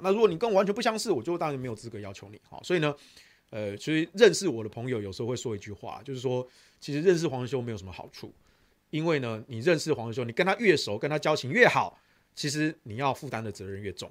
[0.00, 2.40] 那如果你跟我完全不相似，我就当然没有资格要求你。
[2.48, 2.94] 好，所以呢，
[3.50, 6.46] 呃，所以认识我的朋友有时候会说一句话，就是说，
[6.80, 8.32] 其实认识黄修没有什么好处。
[8.90, 12.00] 因为呢，你认识黄师兄，你跟他越熟，跟他交情越好，
[12.34, 14.10] 其实你要负担的责任越重。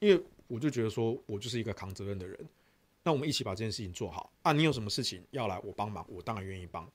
[0.00, 2.38] 因为我就觉得说，我就是一个扛责任的人，
[3.04, 4.52] 那我们一起把这件事情做好啊！
[4.52, 6.90] 你有什么事情要来我帮忙，我当然愿意帮。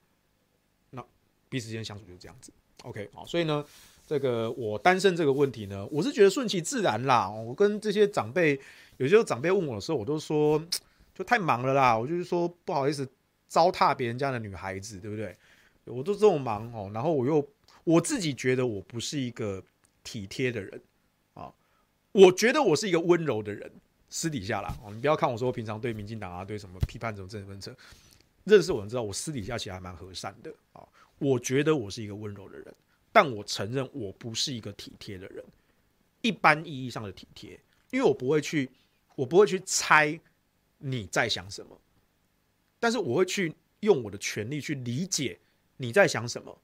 [0.90, 1.06] 那
[1.48, 2.52] 彼此之间相处就是这样子
[2.84, 3.26] ，OK 好。
[3.26, 3.64] 所以呢，
[4.08, 7.30] 这个我单身这个问题呢，我是觉得顺其自然啦。
[7.30, 8.60] 我跟这些长辈，
[8.98, 10.62] 有些长辈问我的时候，我都说
[11.14, 13.08] 就太忙了啦，我就是说不好意思
[13.48, 15.36] 糟蹋别人家的女孩子，对不对？
[15.86, 17.48] 我都这么忙哦，然后我又
[17.84, 19.64] 我自己觉得我不是一个
[20.04, 20.82] 体贴的人
[21.34, 21.52] 啊，
[22.12, 23.72] 我觉得我是一个温柔的人，
[24.10, 27.76] 私底下啦哦，你不要看我说平常对民进党啊，对什么批判什么政治分策，
[28.44, 30.88] 认识我人知道我私底下其实还蛮和善的啊，
[31.20, 32.74] 我觉得我是一个温柔的人，
[33.12, 35.44] 但我承认我不是一个体贴的人，
[36.22, 37.60] 一般意义上的体贴，
[37.92, 38.70] 因为我不会去，
[39.16, 40.20] 我不会去猜
[40.80, 41.80] 你在想什么，
[42.80, 45.40] 但是我会去用我的权利去理解。
[45.82, 46.62] 你在想什么？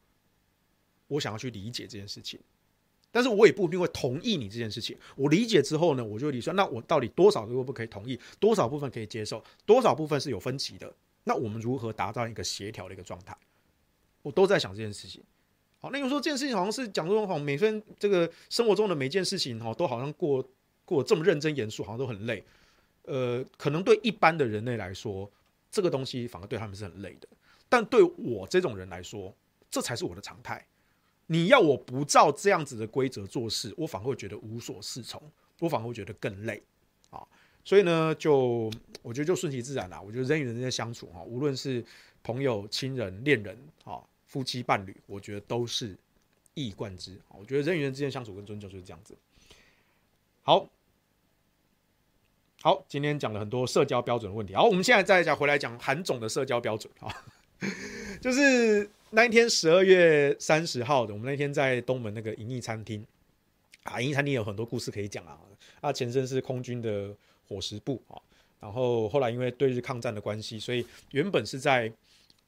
[1.07, 2.37] 我想要去理解这件事情，
[3.15, 4.93] 但是我也不一定会同意你这件事情。
[5.15, 10.93] 我理解之后呢，我就理说，那我到底多少部分可以同意，多少部分可以接受，多少部分是有分歧的？
[11.23, 13.33] 那我们如何达到一个协调的一个状态？
[14.21, 15.23] 我都在想这件事情。
[15.79, 20.45] 好，那有时候这件事情好像是讲说，好，每分这个生活中的每件事情，哈，都好像过
[20.83, 22.43] 过这么认真严肃，好像都很累。
[23.03, 25.31] 呃，可能对一般的人类来说，
[25.71, 27.29] 这个东西反而对他们是很累的。
[27.69, 29.33] 但对我这种人来说，
[29.71, 30.67] 这才是我的常态。
[31.27, 35.21] 你要我不照这样子的规则做事，我反而会觉得无所适从，
[35.59, 36.61] 我反而会觉得更累
[37.09, 37.25] 啊。
[37.63, 39.99] 所以呢，就我觉得就顺其自然啦。
[39.99, 41.83] 我觉得人与人之间相处哈，无论是
[42.21, 45.97] 朋友、亲人、恋人啊、夫妻、伴侣，我觉得都是
[46.53, 47.19] 一以贯之。
[47.29, 49.17] 我觉得人与人之间相处跟尊重就是这样子。
[50.43, 50.69] 好，
[52.61, 54.53] 好，今天讲了很多社交标准的问题。
[54.53, 57.11] 好，我们现在再讲回来讲韩总的社交标准啊，
[58.21, 63.03] 就是那一天十二月三十号的，我们那天在东门那个银翼餐厅
[63.83, 65.39] 啊，银翼餐厅有很多故事可以讲啊。
[65.81, 67.15] 它前身是空军的
[67.47, 68.19] 伙食部啊，
[68.59, 71.89] 然后后来因为对日抗战的关系，所以原本是在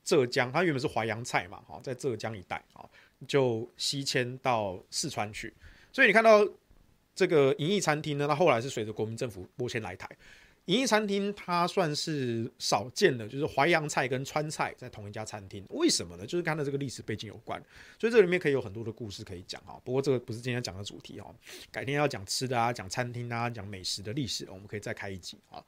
[0.04, 2.84] 浙江，它原本是淮扬菜嘛，哈，在浙江一带啊，
[3.26, 5.54] 就西迁到四川去，
[5.92, 6.46] 所以你看到。
[7.16, 10.08] 这个银翼餐厅呢，它后来是随着国民政府搬迁来台。
[10.68, 15.66] 银翼餐厅它算是少见的，就是淮扬菜跟川菜在同一家餐厅。
[15.70, 16.26] 为什么呢？
[16.26, 17.62] 就是跟它的这个历史背景有关，
[17.98, 19.80] 所以这里面可以有很多的故事可以讲啊。
[19.86, 21.34] 不过这个不是今天讲的主题哦，
[21.72, 25.64] 改天要讲吃的啊，讲餐厅啊，讲美食的历史，我们可以再开一集啊。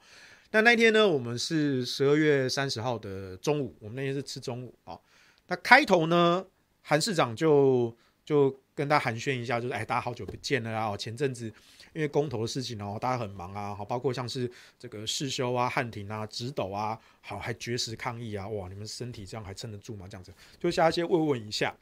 [0.50, 5.00] 那那天呢，我们是十二月三十号的中午，我们那天是吃中午啊。
[5.46, 6.44] 那开头呢，
[6.82, 8.54] 韩市长就就。
[8.72, 10.96] 跟大家寒暄一下，就是哎，大家好久不见了啊！
[10.96, 11.52] 前阵子
[11.92, 20.06] 因为公投的事情哦，大家很忙啊，好，包括像是这个世修啊、汉庭啊、直斗啊，好，还绝食抗议啊，哇，你们身体这样还撑得住吗？
[20.08, 21.74] 这样子，就下一些慰问一下。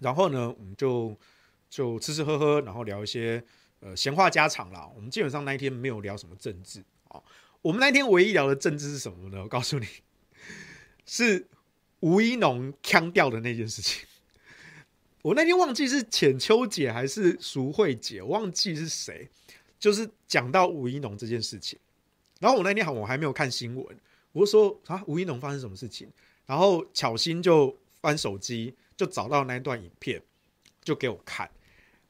[0.00, 1.16] 然后呢，我们就
[1.70, 3.42] 就吃吃喝喝，然后聊一些
[3.80, 4.86] 呃闲话家常啦。
[4.94, 7.22] 我们基本上那一天没有聊什么政治啊，
[7.62, 9.42] 我们那天唯一聊的政治是什么呢？
[9.42, 9.86] 我告诉你，
[11.06, 11.48] 是
[12.00, 14.06] 吴一农腔调的那件事情。
[15.26, 19.28] 我那天忘记是浅秋姐还是淑慧姐，忘记是谁，
[19.76, 21.76] 就是讲到吴怡农这件事情。
[22.38, 23.84] 然后我那天好，我还没有看新闻，
[24.30, 26.08] 我就说啊，吴怡农发生什么事情？
[26.46, 30.22] 然后巧心就翻手机，就找到那一段影片，
[30.84, 31.50] 就给我看。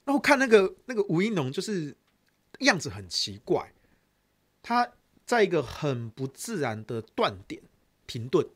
[0.05, 1.97] 然后看那个那个吴怡农，就是
[2.59, 3.73] 样子很奇怪，
[4.63, 4.93] 他
[5.25, 7.63] 在一个很不自然的断点
[8.07, 8.47] 停顿，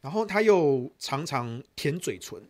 [0.00, 2.42] 然后他又常常舔嘴唇。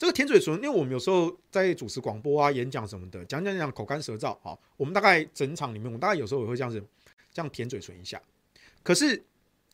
[0.00, 6.82] 这个舔嘴唇，因为我们有时候在主持广播啊、演讲什么的，讲讲讲口干舌燥啊，我们大概整场里面，我们大概有时候也会这样子，
[7.30, 8.18] 这样舔嘴唇一下。
[8.82, 9.22] 可是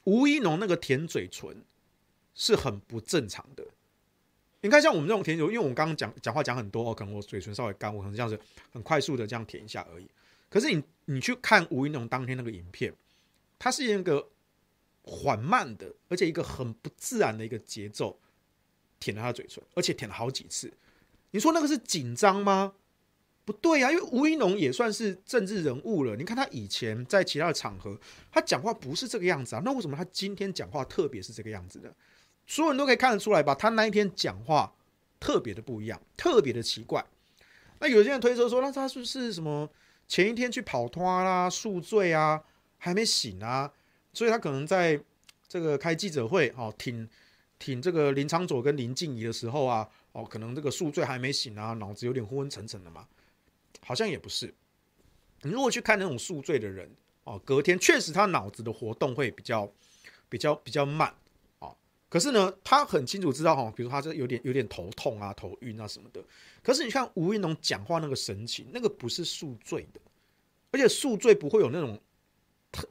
[0.03, 1.63] 吴一农那个舔嘴唇
[2.35, 3.65] 是很不正常的。
[4.63, 8.37] 你看，像我们这种舔嘴，因为我们刚刚讲讲话讲很多哦，可能我嘴唇稍微干，我可能这样子
[8.73, 10.11] 很快速的这样舔一下而已。
[10.51, 12.93] 可是你你去看吴一农当天那个影片，
[13.61, 14.29] 它是一个
[15.03, 18.19] 缓慢的，而且一个很不自然的一个节奏。
[18.99, 20.73] 舔了他的嘴唇，而且舔了好几次。
[21.33, 22.73] 你说那个是紧张吗？
[23.45, 26.17] 不对啊，因为吴一农也算是政治人物了。
[26.17, 27.97] 你看他以前在其他的场合，
[28.33, 29.63] 他讲话不是这个样子啊。
[29.65, 31.95] 那为什么他今天讲话特别是这个样子的？
[32.47, 33.55] 所有人都可以看得出来吧？
[33.55, 34.75] 他那一天讲话
[35.21, 37.05] 特别的不一样，特别的奇怪。
[37.79, 39.69] 那有些人推测说，那他是不是什么
[40.09, 42.43] 前一天去跑脱啦、宿醉啊，
[42.79, 43.71] 还没醒啊？
[44.13, 44.99] 所以他可能在
[45.47, 47.09] 这个开记者会哦，挺。
[47.59, 53.07] 挺这个林昌佐跟林静怡的时候啊，哦，可能这个宿醉还没醒啊，脑子有点昏昏沉沉的嘛，
[53.81, 54.53] 好像也不是。
[55.43, 56.91] 你如果去看那种宿醉的人
[57.25, 59.71] 哦，隔天确实他脑子的活动会比较
[60.29, 61.15] 比较比较慢
[61.59, 61.75] 啊，
[62.09, 66.23] 可是呢，他很清楚知道哈，比如他这有点有点头痛啊、头晕啊什么的。
[66.63, 70.01] 可是你看吴云龙讲话那个神情，那个不是宿醉的，
[70.73, 72.01] 而且宿醉不会有那种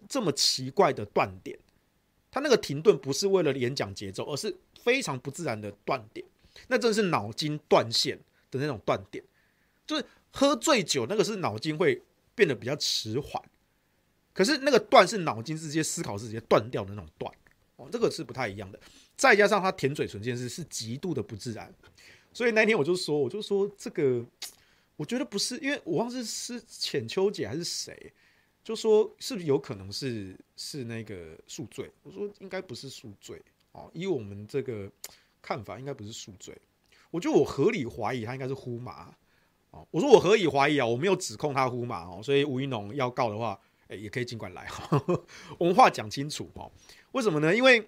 [0.07, 1.57] 这么奇怪的断点。
[2.35, 6.25] 他那个停顿不是为了演讲节奏，而是非常不自然的断点。
[6.67, 8.19] 那真的是脑筋断线
[8.51, 9.23] 的那种断点，
[9.87, 12.01] 就是喝醉酒那个是脑筋会
[12.35, 13.41] 变得比较迟缓，
[14.33, 17.33] 可是那个断是脑筋直接思考是直接断掉的那种断
[17.77, 18.77] 哦，这个是不太一样的。
[19.15, 21.73] 再加上他舔嘴唇这件事是极度的不自然，
[22.33, 24.21] 所以那天我就说，我就说这个，
[24.97, 28.11] 我觉得不是，因为我忘记是浅秋姐还是谁。
[28.65, 31.87] 就说是不是有可能是是那个宿醉？
[32.01, 33.39] 我说应该不是宿醉
[33.73, 34.91] 哦，以我们这个
[35.39, 36.57] 看法，应该不是宿醉。
[37.11, 39.15] 我觉得我合理怀疑他应该是呼麻
[39.69, 39.87] 哦。
[39.91, 42.19] 我说我合理怀疑啊，我没有指控他呼麻哦。
[42.23, 43.57] 所以吴怡农要告的话，
[43.87, 44.99] 哎，也可以尽管来哈。
[45.59, 46.71] 我们话讲清楚哦。
[47.11, 47.55] 为什么呢？
[47.55, 47.87] 因为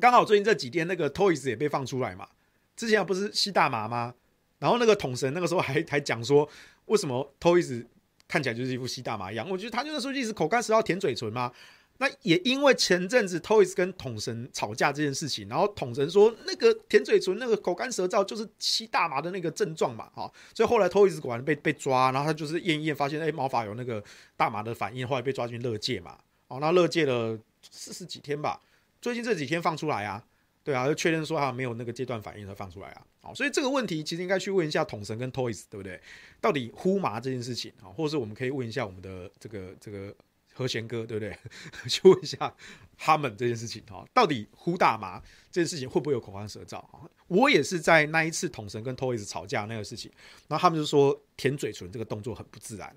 [0.00, 2.26] 刚好最近这几天那个 Toys 也被放出来嘛。
[2.74, 4.14] 之前不是吸大麻吗？
[4.60, 6.48] 然后那个统神那个时候还还讲说，
[6.86, 7.84] 为什么 Toys
[8.28, 11.52] 看起来就是一副吸大麻一样，我觉得他就是说一直口干舌燥舔嘴唇嘛。
[11.98, 24.02] 那也因为前阵子 Toys 跟统神吵架这件事情，然后统神说那个舔嘴唇、那个口干舌燥就是吸大麻的那个症状嘛，哈，所以后来 Toys 果然被被抓，然后他就是验一验，发现哎毛发有那个
[24.36, 26.18] 大麻的反应，后来被抓进勒戒嘛，
[26.48, 27.38] 哦，那勒戒了
[27.70, 28.60] 四十几天吧，
[29.00, 30.24] 最近这几天放出来啊，
[30.64, 33.06] 对啊，就确认说他没有那个阶段反应才放出来啊。
[33.20, 36.00] 好，所以这个问题其实应该去问一下统神跟 Toys，对不对？
[36.40, 40.14] 到底呼麻这件事情啊，或者是我们可以问一下我们的这个这个
[40.54, 41.38] 和弦哥，对不对？
[41.88, 42.54] 去问一下
[42.96, 47.00] 他们这件事情哈，到底呼大麻这件事情会不会有口干舌燥啊？
[47.28, 50.10] 我也是在那一次统神跟 Toys 吵架那个事情，
[50.48, 52.94] 然后他们就说舔嘴唇这个动作很不自然，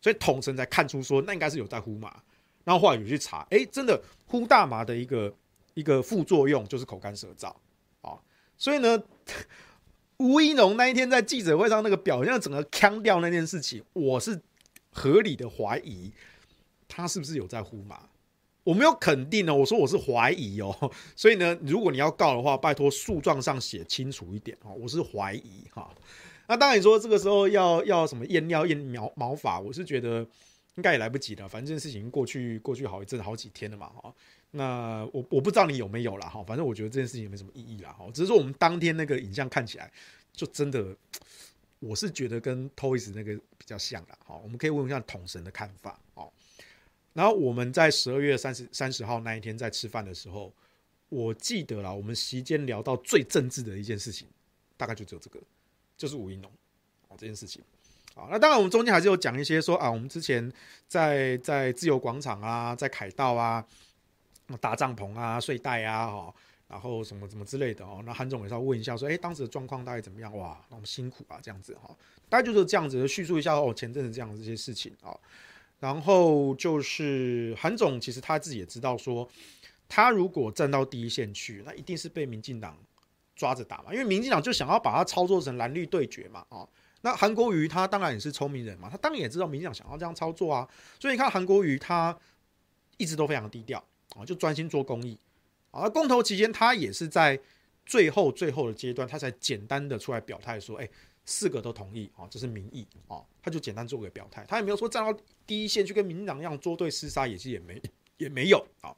[0.00, 2.22] 所以统神才看出说那应该是有在呼麻，
[2.64, 5.34] 然后后来有去查，哎，真的呼大麻的一个
[5.80, 7.48] 一个副作用就是口干舌燥
[8.02, 8.20] 啊，
[8.56, 9.02] 所以呢。
[10.20, 14.38] 吴怡农那一天在记者会上那个表现，整个腔调那件事情，我是
[14.92, 16.12] 合理的怀疑
[16.86, 17.98] 他是不是有在呼麻。
[18.62, 20.92] 我没有肯定呢，我说我是怀疑哦。
[21.16, 24.76] 所以呢，如果你要告的话，拜托诉状上写清楚一点哦。
[24.78, 25.90] 我是怀疑哈。
[26.48, 30.20] 那当然你说这个时候要要什么验尿验毛毛发，我是觉得
[30.74, 31.48] 应该也来不及了。
[31.48, 34.14] 反正这件事情过去过去好一阵好几天了嘛哈。
[34.52, 39.88] 那我我不知道你有没有啦哈，反正我觉得这件事情也没什么意义啦哈，只是说我们当天那个影像看起来
[40.32, 40.96] 就真的，
[41.78, 46.32] 我是觉得跟 Toys 那个比较像啦哈，我们可以问一下统神的看法哦。
[47.12, 50.52] 然后我们在十二月三十三十号那一天在吃饭的时候，
[51.10, 54.26] 我记得啦，我们席间聊到最政治的一件事情，
[54.76, 55.38] 大概就只有这个，
[55.96, 56.50] 就是吴怡农
[57.06, 57.62] 哦这件事情
[58.16, 58.26] 啊。
[58.28, 60.52] 那当然我们中间还是有讲一些说啊，我们之前
[60.88, 63.64] 在在自由广场啊，在凯道啊。
[64.58, 66.34] 搭帐篷啊，睡袋啊，哈，
[66.68, 68.02] 然后什么什么之类的哦。
[68.04, 70.36] 那韩总也是要问一下，说，哎，当时的状况大概怎么样？
[70.36, 71.96] 哇，那么辛苦啊，这样子哈，
[72.28, 75.16] 大概就是这样子叙述一下哦，前阵子这样的这些事情啊。
[75.78, 79.26] 然后就是韩总，其实他自己也知道说，
[79.88, 82.76] 他如果站到第一线去，那一定是被民进党
[83.34, 86.68] 抓着打嘛，因为民进党就想要把他操作成蓝绿对决嘛，啊。
[87.00, 90.68] 那韩国瑜他当然也是聪明人嘛，他当然也知道民进党想要这样操作啊，
[91.00, 92.14] 所以你看韩国瑜他
[92.98, 93.82] 一直都非常低调。
[94.16, 95.18] 啊，就专心做公益
[95.70, 95.88] 啊。
[95.88, 97.38] 公投期间，他也是在
[97.86, 100.88] 最后最后的阶段，他才简单的出来表态说：“哎，
[101.24, 107.80] 四个都同意啊，这是民意啊。”他就简单做个表态，他也没有说站到第一线去跟民进党一样作对厮杀，也是也没
[108.18, 108.94] 也没有啊。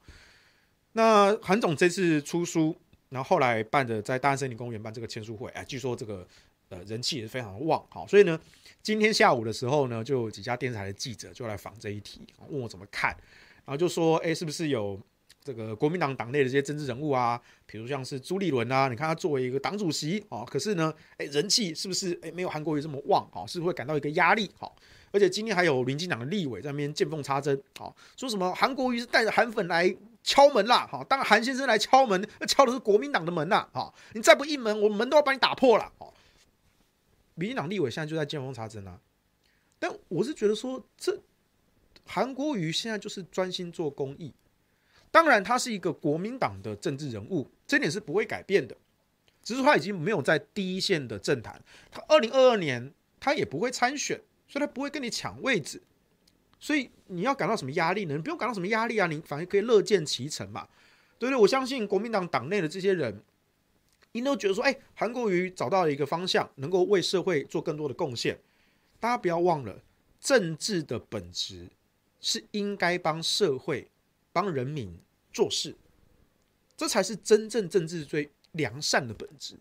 [0.92, 2.76] 那韩总这次出书，
[3.08, 6.26] 然后后来办的在大安森林公园办这个签书会，哎，据说这个
[6.68, 8.04] 呃人气也是非常旺啊。
[8.06, 8.38] 所以呢，
[8.82, 13.16] 今天下午的时候呢，就几家电视台的记者就来访这一题，问我怎么看。
[13.64, 15.00] 然后就说，哎，是不是有
[15.44, 17.40] 这个国民党党内的这些政治人物啊？
[17.66, 23.46] 比如像是朱立伦啊，你看他作为一个党主席啊，可是呢，哎，人气是不是哎没有韩国瑜这么旺啊？
[23.46, 24.50] 是不是会感到一个压力？
[24.60, 24.70] 哦，
[25.10, 30.86] 而且今天还有民进党的立委在那边见缝插针，啊，说什么韩国瑜是带着韩粉来敲门啦？
[30.86, 33.66] 哈，当韩先生来敲门，那敲的是国民党的门呐！
[33.72, 35.92] 哈，你再不应门，我们门都要把你打破了！
[35.98, 36.12] 哦，
[37.34, 39.00] 民进党立委现在就在见缝插针啊。
[39.78, 41.20] 但我是觉得说这。
[42.04, 44.32] 韩国瑜现在就是专心做公益，
[45.10, 48.76] 当然他是一个国民党的政治人物，这点是不会改变的。
[49.42, 55.82] 只是他已经没有在第一线的政坛，他二零二二年他也不会参选，所以他不会跟你抢位置。
[56.60, 58.14] 所以你要感到什么压力呢？
[58.14, 60.68] 你不用感到什么压力啊，你反而可以乐见其成嘛，
[61.18, 61.40] 对不对？
[61.40, 63.20] 我相信国民党党内的这些人，
[64.12, 68.38] 一定都觉得说，哎，韩国瑜找到了一个方向，能够为社会做更多的贡献。
[69.00, 69.82] 大家不要忘了，
[70.20, 71.68] 政治的本质。
[72.22, 73.90] 是应该帮社会、
[74.32, 74.96] 帮人民
[75.32, 75.74] 做事，
[76.76, 79.56] 这才是真正政治最良善的本质。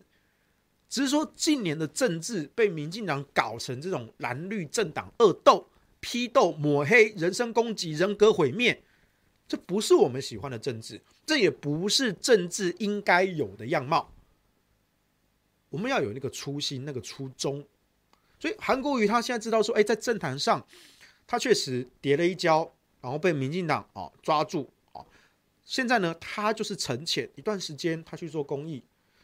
[0.88, 5.66] 只是说近年的政治被民进党搞成这种蓝绿政党恶斗、
[5.98, 8.80] 批斗、抹黑、人身攻击、人格毁灭，
[9.48, 14.12] 这不是我们喜欢的政治，这也不是政治应该有的样貌。
[15.70, 17.66] 我们要有那个初心、那个初衷。
[18.38, 20.64] 所以韩国瑜他现在知道说，哎，在政坛上。
[21.26, 25.04] 他确实跌了一跤，然后被民进党啊抓住啊。
[25.64, 28.82] 现在呢，他就是沉潜一段时间，他去做公益，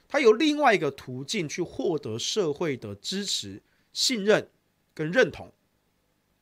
[0.08, 4.48] 他有另外一个途径去获得社会的支持、信任
[4.94, 5.52] 跟认同。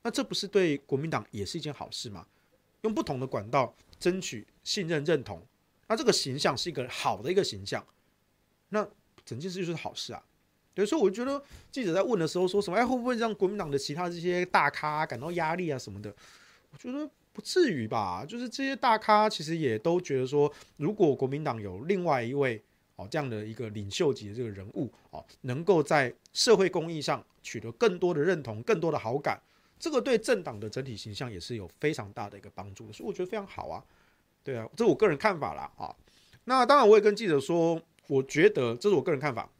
[0.02, 2.26] 那这不是对国民党也是一件好事吗？
[2.82, 5.44] 用不同的管道争取信任认同，
[5.88, 7.84] 那这个形象是一个好的一个形象，
[8.68, 8.88] 那
[9.24, 10.22] 整件事就是好事啊。
[10.76, 16.14] 对，所以我觉得记者在问的时候说什么，哎，会不会让国民党的其他这些大咖感到压力啊什么的？
[16.70, 18.26] 我觉得不至于吧。
[18.28, 22.62] 就是这些大咖其实也都觉得说，如果国民党有另外一位
[22.96, 29.40] 哦这样的一个领袖级的这个人物哦，能够在社会公益上取得更多的认同、更多的好感，
[29.78, 32.92] 这个对政党的整体形象也是有非常大的一个帮助的。
[32.92, 33.82] 所以我觉得非常好啊。
[34.44, 35.96] 对啊，这是我个人看法啦啊。
[36.44, 39.50] 那当然，我也跟记者说，我觉得这是我个人看法。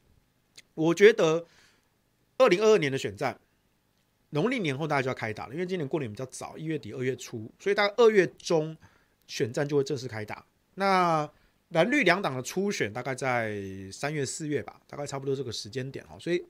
[0.76, 1.44] 我觉得
[2.38, 3.40] 二零二二年的选战，
[4.30, 8.76] 农历年后大家就要开打了，因为今年过年比较早，一月底二月初，所以大概二月中
[9.26, 10.46] 选战就会正式开打。
[10.74, 11.28] 那
[11.70, 13.58] 蓝绿两党的初选大概在
[13.90, 16.44] 三月四月吧，大概差不多这个时间点哈，所以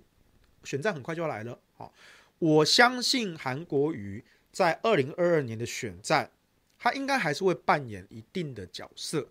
[0.65, 1.59] 选战很快就要来了。
[1.75, 1.95] 好，
[2.39, 6.31] 我相信韩国瑜在二零二二年的选战，
[6.79, 9.29] 他应该还是会扮演一定的角色。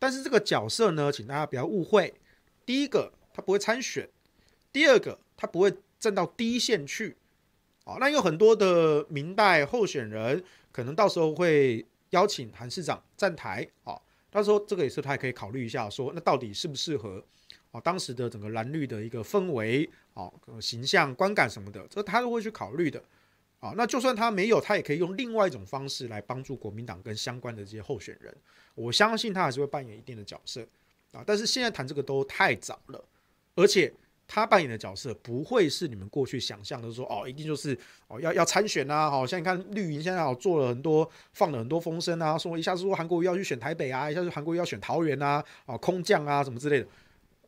[0.00, 2.14] 但是这个角色呢，请大家不要误会。
[2.66, 4.04] 第一个，他不会参选；
[4.72, 7.16] 第二个，他不会站到第一线去。
[7.84, 13.64] 啊，那有很多的民代候选人，可能到时候会邀请韩市长站台。
[13.84, 13.96] 啊，
[14.28, 17.24] 到时候这个也是他也可以考虑一下，说那到底适不适合？
[17.70, 20.28] 啊，当时的整个蓝绿的一个氛围，啊，
[20.60, 23.00] 形象观感什么的，这他都会去考虑的。
[23.60, 28.36] 啊，那就算他没有，他也可以用另外一种方式来帮助国民党跟相关的这些候选人。
[28.74, 30.66] 我相信他还是会扮演一定的角色。
[31.12, 33.02] 啊，但是现在谈这个都太早了，
[33.58, 33.92] 而且
[34.26, 46.88] 他扮演的角色不会是你们过去想象的说哦，一定就是哦要要参选啊，好像你看绿营现在好做了很多放了很多风声啊，说一下子说韩国瑜要去选台北啊，一下子韩国瑜要选桃园啊，啊空降啊什么之类的，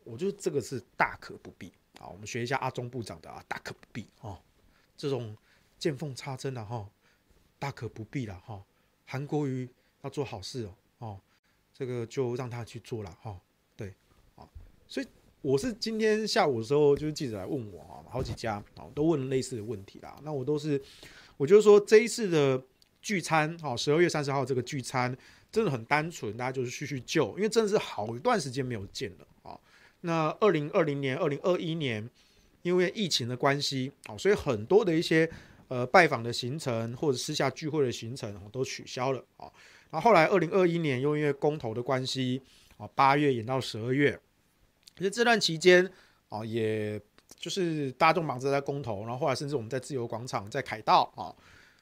[0.03, 2.07] 我觉得这个是大可不必啊。
[2.07, 4.37] 我们学一下阿中部长的啊，大可不必哦，
[4.97, 5.35] 这种。
[5.81, 6.87] 见缝插针的哈，
[7.57, 8.63] 大可不必了哈。
[9.03, 9.67] 韩国瑜
[10.03, 11.19] 要做好事哦，哦，
[11.73, 13.35] 这个就让他去做了哈。
[13.75, 13.91] 对，
[14.35, 14.47] 啊，
[14.87, 15.07] 所以
[15.41, 20.19] 我是今天下午的时候，就是记者来问我啊，好几家啊都问类似的问题啦。
[20.23, 20.81] 那我都是，
[21.37, 22.61] 我就是说这一次的
[23.01, 25.15] 聚餐，好，十二月三十号这个聚餐
[25.51, 29.59] 真的很单纯，大家就是叙叙旧，因为真的是好一段时间没有见了啊。
[30.01, 32.09] 那二零二零年、二零二一年，
[32.61, 35.29] 因为疫情的关系啊，所以很多的一些。
[35.67, 39.49] 呃，拜访的行程或者私下聚会的行程都取消了啊。
[39.89, 42.41] 然后后来二零二一年又因为公投的关系
[42.75, 44.19] 啊，八月延到十二月，
[45.01, 45.91] 其实这段期间
[46.29, 47.01] 啊，也
[47.39, 51.33] 就是大家都忙着在公投，然后后来甚至我们在自由广场在凯道啊，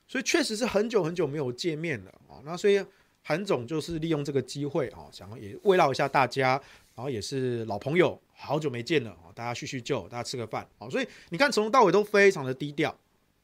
[0.07, 2.39] 所以确实是很久很久没有见面了啊。
[2.45, 2.81] 那所以
[3.21, 6.51] 韩总就是利用这个机会啊，想要也慰劳一下大家，
[6.95, 10.89] 然后也是老朋友，好久没见了啊，大家叙叙旧，大家吃个饭啊。
[10.89, 12.97] 所以你看从头到尾都非常的低调。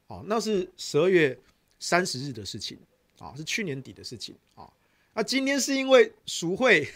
[0.07, 1.37] 哦，那是十二月
[1.79, 2.77] 三十日的事情
[3.19, 4.71] 啊，是去年底的事情啊。
[5.13, 6.87] 那今天是因为淑慧，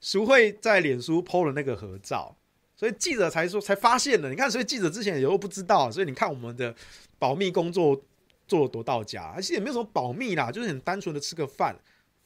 [0.00, 2.36] 淑慧在脸书 PO 了那个合照，
[2.74, 4.30] 所以记者才说才发现了。
[4.30, 6.74] 你看，所以记者之前也都不知道，所以你看我们的
[7.18, 8.02] 保密工作
[8.48, 11.76] 做了多到家，而且也没有什么保密啦，就是很单纯的吃个饭，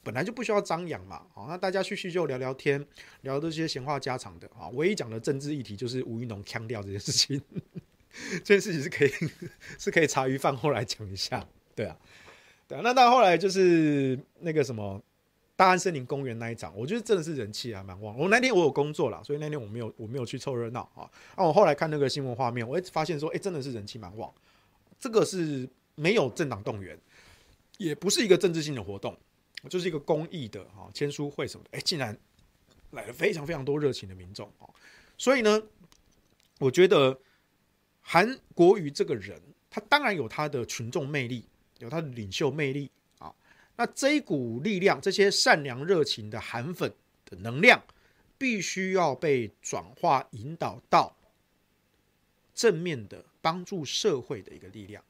[0.03, 1.21] 本来就不需要张扬嘛。
[1.33, 2.85] 好，那大家叙叙旧聊聊天，
[3.21, 4.69] 聊这些闲话家常的啊。
[4.73, 7.41] 唯一讲的政治议题就是吴怡农腔调这件事情。
[8.45, 9.11] 这件事情是可以
[9.77, 11.45] 是可以茶余饭后来讲一下，
[11.75, 11.97] 对啊，
[12.65, 12.81] 对啊。
[12.81, 15.03] 那到后来就是那个什么
[15.55, 18.17] 大安森林公园那一场，我觉得真的是人气还蛮旺。
[18.17, 21.09] 我那天我有工作啦，所以那天我没有我没有去凑热闹啊。
[21.35, 24.33] 啊，我后来看那个新闻画面，我发现说，哎，真的是人气蛮旺。
[24.99, 26.99] 这个是没有政党动员，
[27.77, 29.17] 也不是一个政治性的活动，
[29.69, 31.77] 就是一个公益的啊签书会什么的。
[31.77, 32.17] 哎，竟然
[32.91, 34.67] 来了非常非常多热情的民众啊。
[35.17, 35.61] 所以呢，
[36.59, 37.19] 我觉得。
[38.07, 41.43] 韩国瑜这个人，他当然有他的群众魅力，
[41.79, 42.91] 有他的领袖魅力。
[43.77, 46.93] 那这一股力量，这些善良热情的韩粉
[47.25, 47.81] 的能量，
[48.37, 51.15] 必须要被转化引导到
[52.53, 55.03] 正面的帮助社会的一个力量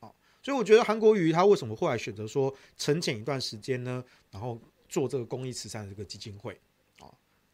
[0.00, 0.12] 啊。
[0.42, 4.04] 所以我觉得韩国瑜他为什么后来选择说沉潜一段时间呢？
[4.30, 6.58] 然后做这个公益慈善的这个基金会。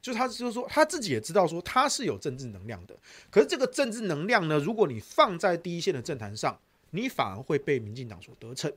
[0.02, 2.98] 就他就是说，他自己也知道说他是有政治能量的，
[3.30, 6.58] 可是这个政治能量呢，如果你放在第一线的政坛上，
[6.92, 8.72] 你反而会被民进党所得逞，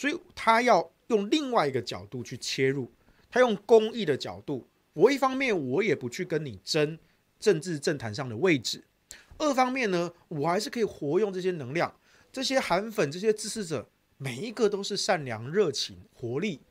[0.00, 2.90] 所以他要用另外一个角度去切入，
[3.30, 6.98] 他用公益的角度，我一方面我也不去跟你争
[7.38, 8.82] 政治政坛上的位置，
[9.36, 11.94] 二方面呢，我还是可以活用这些能量，
[12.32, 13.86] 这些韩粉、这些支持者，
[14.16, 16.62] 每一个都是善良、热情、活力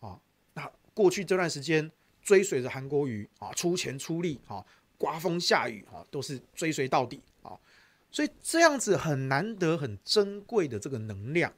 [0.00, 0.18] 啊，
[0.54, 1.92] 那过去这段时间。
[2.24, 4.64] 追随着韩国瑜啊，出钱出力啊，
[4.96, 7.52] 刮风下雨啊，都是追随到底啊，
[8.10, 11.52] 所以这样子很难得、很珍贵的这个能量，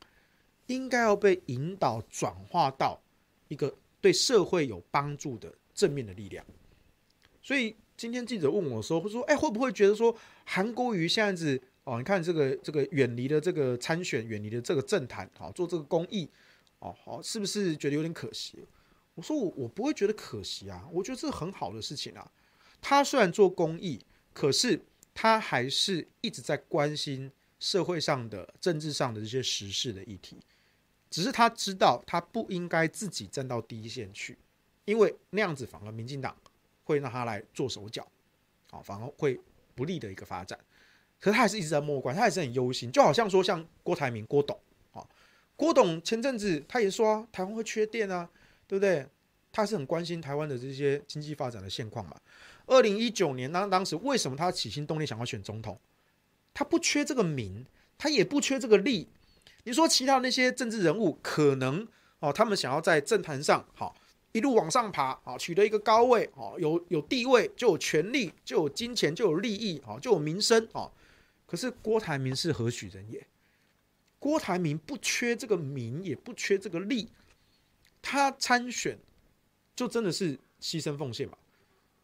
[0.67, 3.01] 应该要被引导转化到
[3.49, 6.45] 一个对社会有帮助的正面的力量。
[7.43, 16.29] 所以今天记者问我说：“会说，哎，会不会觉得说韩国瑜现在子哦，你看这个这个远离了这个参选，远离了这个政坛，好做这个公益，
[16.81, 18.59] 哦，好，是不是觉得有点可惜？”
[19.15, 22.31] 我说我我不会觉得可惜啊，我觉得这是很好的事情啊。
[22.83, 23.99] 他虽然做公益，
[24.35, 24.79] 可是
[25.15, 30.37] 他还是一直在关心社会上的、政治上的这些时事的议题。
[31.11, 34.37] 只是他知道他不应该自己站到第一线去，
[34.85, 36.37] 因为那样子反而民进党
[36.85, 38.07] 会让他来做手脚，
[38.71, 39.41] 啊，反而会
[39.75, 40.59] 不利的一个发展。
[41.21, 44.59] 可他还是一直在默观，他还是很忧心，就好像说像郭台铭、郭董
[44.93, 45.07] 啊，
[45.57, 48.29] 郭董前阵子他也说啊，台湾会缺电啊。
[48.69, 49.07] 对不对？
[49.53, 52.17] 他是很关心台湾的这些经济发展的现况嘛。
[52.67, 55.79] 二零一九年当当时为什么他起心动念想要选总统？
[56.53, 57.65] 他不缺这个名，
[57.97, 59.09] 他也不缺这个利。
[59.67, 61.87] 你说其他那些政治人物可能
[62.21, 63.97] 哦，他们想要在政坛上好
[64.31, 70.93] 一路往上爬，好取得一个高位，哦有有地位就有权力，就有金钱，就有利益，哦就有民生，哦。
[71.47, 73.27] 可是郭台铭是何许人也？
[74.21, 77.09] 郭台铭不缺这个名，也不缺这个利，
[78.01, 78.99] 他参选。
[79.75, 81.37] 就真的是牺牲奉献嘛，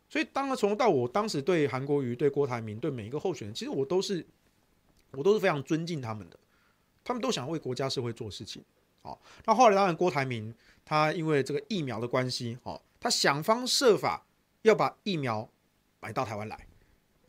[0.07, 4.27] 所以当然从头到我当时对韩国瑜、对郭台铭、对每一个候选人，其实我都是
[5.13, 6.39] 我都是非常尊敬他们的，
[7.05, 8.63] 他们都想为国家社会做事情。
[9.03, 14.25] 好，那后来当然郭台铭他因为这个疫苗的关系，哦，他想方设法
[14.63, 15.49] 要把疫苗
[16.01, 16.57] 买到台湾来，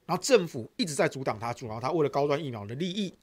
[0.05, 3.13] 然后政府一直在阻挡他，阻挠他，为了高端疫苗的利益。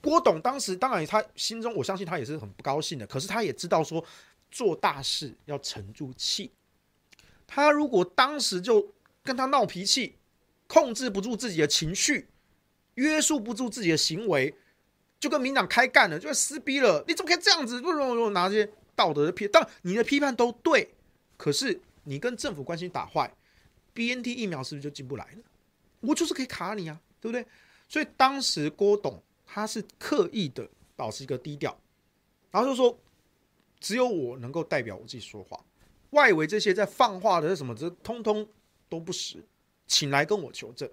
[0.00, 4.04] 郭董当时当然他心中我相信他也是很不高兴的，可是他也知道说。
[4.48, 6.52] 做大事要沉住气。
[7.48, 8.94] 他如果当时就
[9.24, 10.14] 跟他闹脾气，
[10.68, 12.28] 控制不住自己的情绪，
[12.94, 14.54] 约束不住自己的行为，
[15.18, 17.04] 就跟民党开干了，就撕逼了。
[17.06, 17.80] 你怎么可以这样子？
[17.80, 20.94] 不如我拿这些道德的批，当然你的批判都对，
[21.36, 23.32] 可是你跟政府关系打坏
[23.94, 25.42] ，BNT 疫苗是不是就进不来了？
[26.00, 27.46] 我就是可以卡你啊，对不对？
[27.88, 31.78] 所以当时郭董他是刻意的保持一个低调，
[32.50, 32.98] 然后就说。
[33.78, 35.62] 只有我能够代表我自己说话，
[36.10, 38.48] 外围这些在放话的什么，这通通
[38.88, 39.44] 都不实，
[39.86, 40.90] 请来跟我求证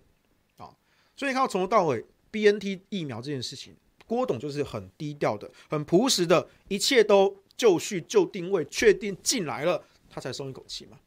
[0.57, 0.75] 啊！
[1.15, 3.73] 所以你看到从头到尾，BNT 疫苗这件事情，
[4.07, 10.99] 郭董就是很低调的、很朴实的，一切都就绪、就定位，确定进来了，他才松一口气嘛。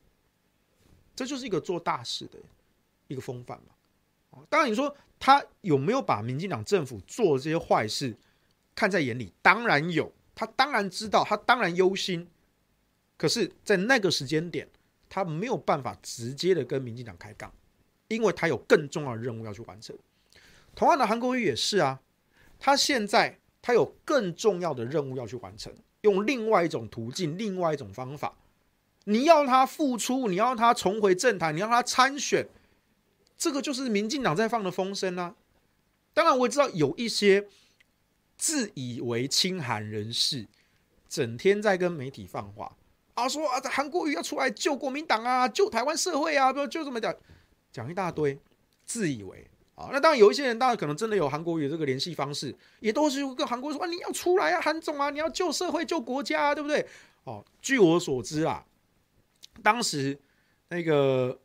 [1.15, 2.39] 这就是一个做大事的
[3.09, 4.43] 一个风范嘛。
[4.49, 8.17] 当然你说他有没有把民进党政府做这些坏事
[8.75, 9.33] 看在眼里？
[9.43, 10.13] 当然有。
[10.39, 12.29] 他当然知道，他当然忧心，
[13.17, 14.69] 可是，在那个时间点，
[15.09, 17.51] 他没有办法直接的跟民进党开杠，
[18.09, 19.97] 因为他有更重要的任务要去完成。
[20.75, 22.03] 同样的，韩国瑜也是啊，
[22.59, 28.35] 他现在他有更重要的任务要去完成，用另外一种途径，另外一种方法，
[29.05, 32.47] 你要他复出，你要他重回政坛，你要他参选，
[33.37, 35.35] 这个就是民进党在放的风声啊。
[36.15, 37.49] 当然，我也知道有一些。
[38.39, 40.47] 自以为亲韩人士，
[41.09, 42.77] 整天在跟媒体放话
[43.15, 47.17] 啊，说啊，韩国瑜要出来救国民党啊，救台湾社会啊，不就这么讲，
[47.73, 48.39] 讲一大堆，
[48.85, 49.91] 自以为啊。
[49.93, 56.85] 那当然有一些人，当然可能真的有韩国瑜的这个联系方式，也都是跟韩国说啊，你要出来啊，韩总啊，你要救社会、救国家啊，对不对？
[57.23, 58.67] 哦，据我所知啊，
[59.63, 60.19] 当时
[60.71, 61.39] 那个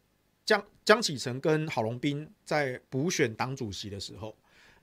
[0.43, 4.35] 江江启臣跟郝龙斌在补选党主席的时候。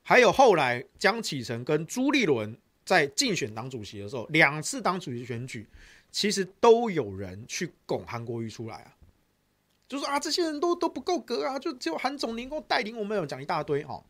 [0.02, 5.68] 还有后来江启臣跟朱立伦在竞选党主席的时候，两次党主席选举，
[6.10, 8.96] 其实都有人去拱韩国瑜出来啊，
[9.88, 14.04] 就说啊，这些人都都不够格啊，就只有韩总能够带领我们，有讲一大堆哈。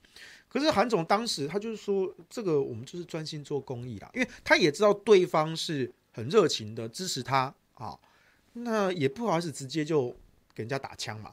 [0.49, 7.97] 可是韩总当时他就是说，这个我们就是专心做公益啦，因为他也知道对方是很热情的支持他啊，
[8.55, 10.09] 那也不好意思直接就
[10.55, 11.33] 给人家打枪嘛。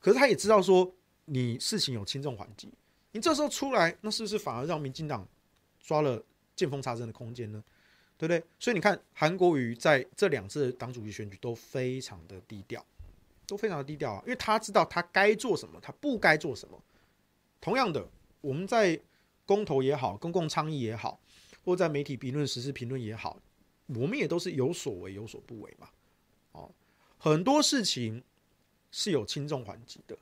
[0.00, 0.90] 可是他也知道说，
[1.26, 2.72] 你事情有轻重缓急。
[3.10, 5.28] 你这时候出来，那是不是反而让民进党
[5.78, 6.24] 抓了
[6.56, 7.62] 见缝插针的空间呢？
[8.16, 8.42] 对不对？
[8.58, 12.84] 所以你看，韩国瑜在这两次党主席选举都非常的低调，
[13.46, 16.82] 都非常的低调啊，因为他知道他该做什么，他不该做什么。
[17.60, 18.08] 同样的，
[18.40, 19.00] 我们在
[19.44, 21.20] 公投也好，公共倡议也好，
[21.64, 23.40] 或在媒体评论、时事评论也好，
[23.88, 25.88] 我们也都是有所为有所不为嘛。
[26.52, 26.70] 哦，
[27.18, 28.22] 很多事情
[28.90, 30.16] 是有轻重缓急的。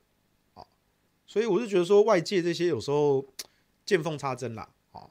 [0.54, 0.66] 哦
[1.26, 3.24] 所以我是觉得说，外界这些有时候
[3.86, 5.08] 见缝插针啦，啊，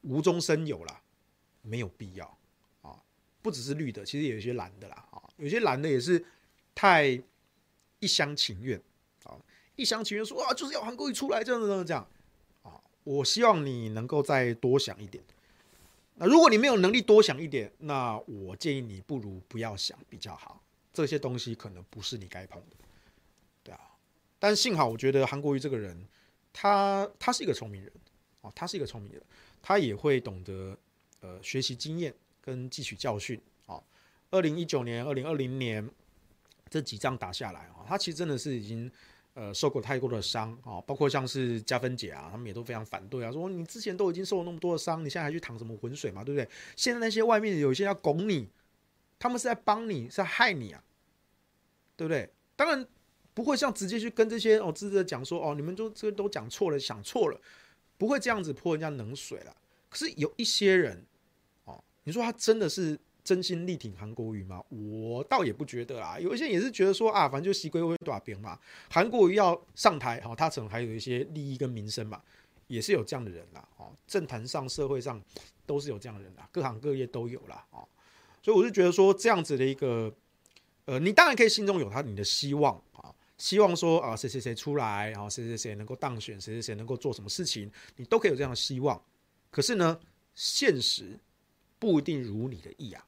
[0.00, 1.00] 无中生有啦，
[1.62, 2.38] 没有必要
[2.82, 3.00] 啊。
[3.40, 6.24] 不只是绿的，其实有一些蓝的啦，啊，有些蓝的也是
[6.74, 7.16] 太
[8.04, 8.78] 一厢情愿
[9.24, 9.40] 啊，
[9.76, 12.06] 一厢情愿说啊，就是要韩国瑜出来，这样这样这样
[12.62, 12.78] 啊。
[13.02, 15.24] 我希望你能够再多想一点。
[16.16, 20.62] 那如果你没有能力多想一点，那我建议你不如不要想比较好。
[20.92, 22.76] 这些东西可能不是你该碰的。
[23.62, 23.80] 对啊
[24.38, 26.06] 但幸好，我觉得韩国瑜这个人，
[26.52, 27.90] 他他是一个聪明人
[28.42, 29.22] 啊，他是一个聪明人，
[29.62, 30.76] 他也会懂得
[31.20, 33.82] 呃学习经验跟汲取教训啊。
[34.30, 35.88] 二零一九年、二零二零年
[36.68, 38.90] 这几仗打下来啊，他其实真的是已经
[39.34, 46.48] 呃受过太多的伤啊，包括像是加分姐啊，他们也都非常反对啊，说你之前都已经受了那么多的伤，你现在还去淌什么浑水嘛，对不对？
[46.76, 48.48] 现在那些外面有一些要拱你，
[49.18, 50.82] 他们是在帮你，是在害你啊，
[51.96, 52.30] 对不对？
[52.56, 52.86] 当然。
[53.36, 57.40] 不会像直接去跟这些哦，直接讲说哦，你们都这都讲错了，想错了，
[57.98, 59.56] 不会这样子泼人家冷水了。
[59.88, 61.04] 可是有一些人
[61.64, 64.62] 哦，你说他真的是真心力挺韩国瑜吗？
[64.68, 66.20] 我倒也不觉得啦。
[66.20, 68.58] 有一些也是觉得说啊，反正就西归会短兵嘛。
[68.90, 72.22] 韩国瑜要上台，好，他可能还有一些利益跟民生嘛，
[72.66, 73.66] 也是有这样的人啦。
[73.78, 75.18] 哦，政坛上、社会上
[75.64, 77.64] 都是有这样的人啦，各行各业都有啦。
[77.70, 77.88] 哦，
[78.42, 80.14] 所以我就觉得说，这样子的一个，
[80.84, 83.08] 呃，你当然可以心中有他你的希望啊，
[83.38, 89.02] 希望说啊，谁谁谁出来，然后谁谁谁能够当选，谁谁谁能够做什么事情，你都可以有这样的希望。
[89.50, 89.98] 可是呢，
[90.34, 91.18] 现实
[91.78, 93.02] 不一定如你的意啊。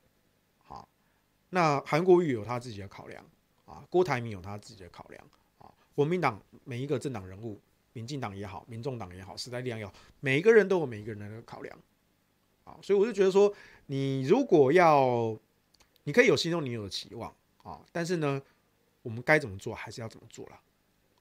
[1.50, 3.24] 那韩国瑜有他自己的考量
[3.64, 5.24] 啊，郭台铭有他自己的考量
[5.58, 7.60] 啊，国民党每一个政党人物，
[7.92, 11.78] 民进党也好，民众党也好，时代力量也好，每一个人都有每一个人的考量
[12.64, 13.52] 啊，所以我就觉得说，
[13.86, 15.38] 你如果要，
[16.04, 17.32] 你可以有心中你有的期望
[17.62, 18.42] 啊，但是呢，
[19.02, 20.60] 我们该怎么做还是要怎么做了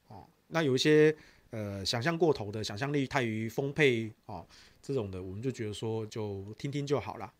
[0.10, 0.26] 啊。
[0.48, 1.16] 那有一些
[1.52, 4.46] 呃想象过头的，想象力太于丰沛啊，
[4.82, 7.32] 这种的，我们就觉得说就听听就好了。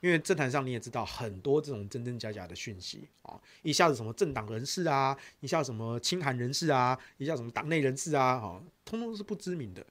[0.00, 9.84] 因为政坛上你也知道很多这种真真假假的讯息啊，一下子什么政党人士啊，一下什么亲韩人士啊，一下什么党内人士啊，哈，通通都是不知名的。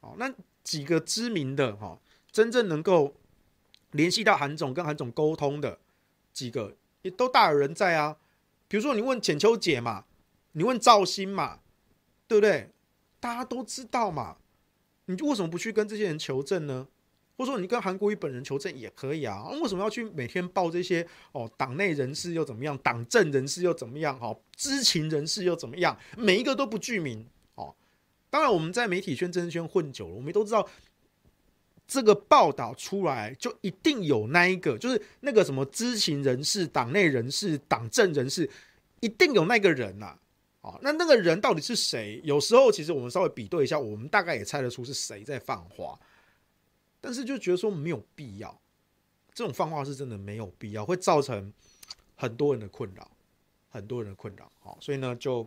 [0.00, 1.98] 哦，那几个知名的哈，
[2.32, 3.14] 真正能够
[3.92, 5.78] 联系到韩总跟韩总沟通的
[6.32, 8.16] 几个，也都大有人在啊。
[8.66, 10.04] 比如说你问浅秋姐嘛，
[10.52, 11.60] 你问赵新嘛，
[12.26, 12.70] 对不对？
[13.20, 14.36] 大家都知道嘛，
[15.06, 16.88] 你为什么不去跟这些人求证呢？
[17.36, 21.50] 或者说你跟韩国瑜本人求证也可以啊，为什么要去每天报这些哦？
[21.56, 22.78] 党内人士又怎么样？
[22.78, 24.18] 党政人士又怎么样？
[24.18, 25.98] 哈，知情人士又怎么样？
[26.16, 27.26] 每一个都不具名
[27.56, 27.74] 哦。
[28.30, 30.68] 当然，我们在媒体圈、政治圈混久了，我们都知道，
[31.86, 38.48] 这个报道出来就一定有那一个，就是那个什么知情人士、党内人士、党政人士，
[39.00, 40.16] 一定有那个人呐。
[40.62, 42.20] 哦，那那个人到底是谁？
[42.24, 45.98] 有时候其实我们稍微比对一下，我们大概也猜得出是谁在放话。
[47.04, 48.58] 但是就觉得说没有必要，
[49.34, 51.52] 这种放话是真的没有必要，会造成
[52.16, 53.10] 很多人的困扰，
[53.68, 54.50] 很多人的困扰。
[54.58, 55.46] 好，所以呢，就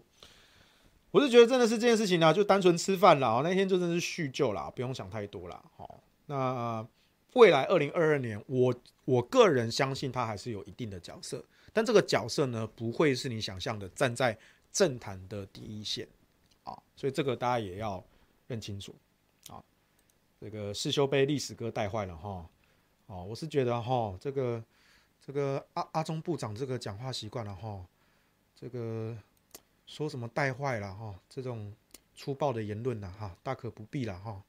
[1.10, 3.42] 我是觉得真的是这件事情呢，就单纯吃饭了。
[3.42, 5.66] 那天就真的是叙旧啦，不用想太多了。
[5.76, 6.88] 好，那
[7.34, 11.44] 未来二零二二年，我我个人相信他还是有一定的角色，
[11.74, 14.38] 但这个角色呢，不会是你想象的站在
[14.72, 16.08] 政坛的第一线
[16.66, 18.06] 啊，所以这个大家也要
[18.46, 18.94] 认清楚。
[20.40, 22.48] 这个世修被历史哥带坏了哈，
[23.08, 24.64] 哦，我是觉得哈，这个
[25.20, 27.84] 这个阿阿中部长这个讲话习惯了哈，
[28.56, 29.18] 这个
[29.88, 31.74] 说什么带坏了哈，这种
[32.16, 34.44] 粗暴的言论呐哈，大可不必了哈，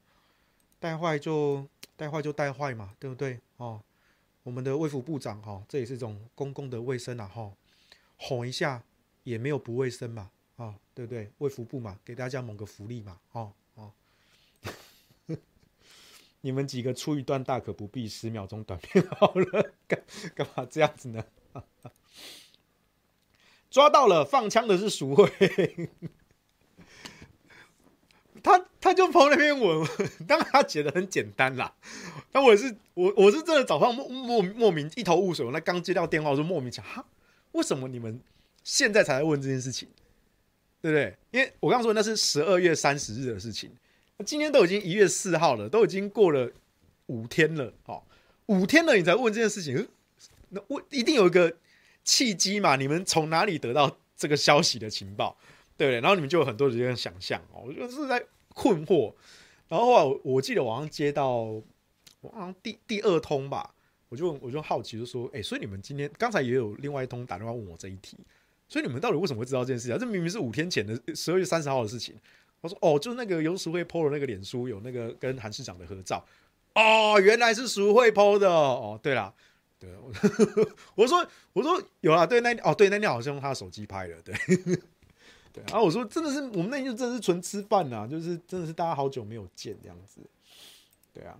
[0.79, 1.67] 带坏就
[1.97, 3.81] 带坏就带坏嘛，对不对哦？
[4.43, 7.51] 我们的卫福部长哈，这也是一种公共的卫生啊哈，
[8.17, 8.83] 吼一下
[9.23, 11.31] 也没有不卫生嘛，啊，对不对？
[11.39, 13.51] 卫福部嘛，给大家谋个福利嘛，哦。
[16.41, 20.01] 你们几个出一段大可不必，十秒钟短片好了，干
[20.33, 21.23] 干嘛这样子呢？
[23.69, 25.29] 抓到了，放枪的是淑惠，
[28.41, 29.87] 他他就跑那篇文，
[30.27, 31.75] 当然他写的很简单啦。
[32.31, 37.05] 但我是我我是真的早上莫莫莫名一头雾水，那刚接到电话，我就莫名想哈，
[37.51, 38.21] 为什么你们
[38.63, 39.89] 现在才来问这件事情？
[40.81, 41.17] 对不对？
[41.31, 43.69] 因为我刚说那是十二月三十日的事情。
[44.25, 46.51] 今天都已经一月四号了，都已经过了
[47.05, 48.03] 五天了，哦，
[48.47, 49.87] 五天了，你才问这件事情，
[50.49, 51.55] 那我一定有一个
[52.03, 52.75] 契机嘛？
[52.75, 55.37] 你们从哪里得到这个消息的情报，
[55.77, 56.01] 对不对？
[56.01, 58.21] 然后你们就有很多人想象哦，我就是在
[58.53, 59.13] 困惑。
[59.69, 61.29] 然后后来我，记得我好像接到
[62.21, 63.73] 我好像第第二通吧，
[64.09, 68.17] 我就我就好奇就说，哎，所以你们今天刚才也有另外一通打电话问我这一题，
[68.67, 69.97] 所以你们到底为什么会知道这件事情啊？
[69.97, 72.15] 这明明是五天前的十二月三十号的事情。
[72.61, 76.25] 我说哦，就是那个游淑慧 PO 的那个脸书有那个跟韩市长的合照，
[76.75, 78.99] 哦，原来是淑慧 PO 的哦。
[79.01, 79.33] 对啦，
[79.79, 79.89] 对，
[80.95, 84.35] 我说我说有啊，对那哦对那天好像用他的手机拍的，对
[85.53, 85.63] 对。
[85.67, 90.21] 然后我说真的是我们那天就真的是纯吃饭呐，就是真的是大家好久没有见这样子，
[91.13, 91.37] 对啊。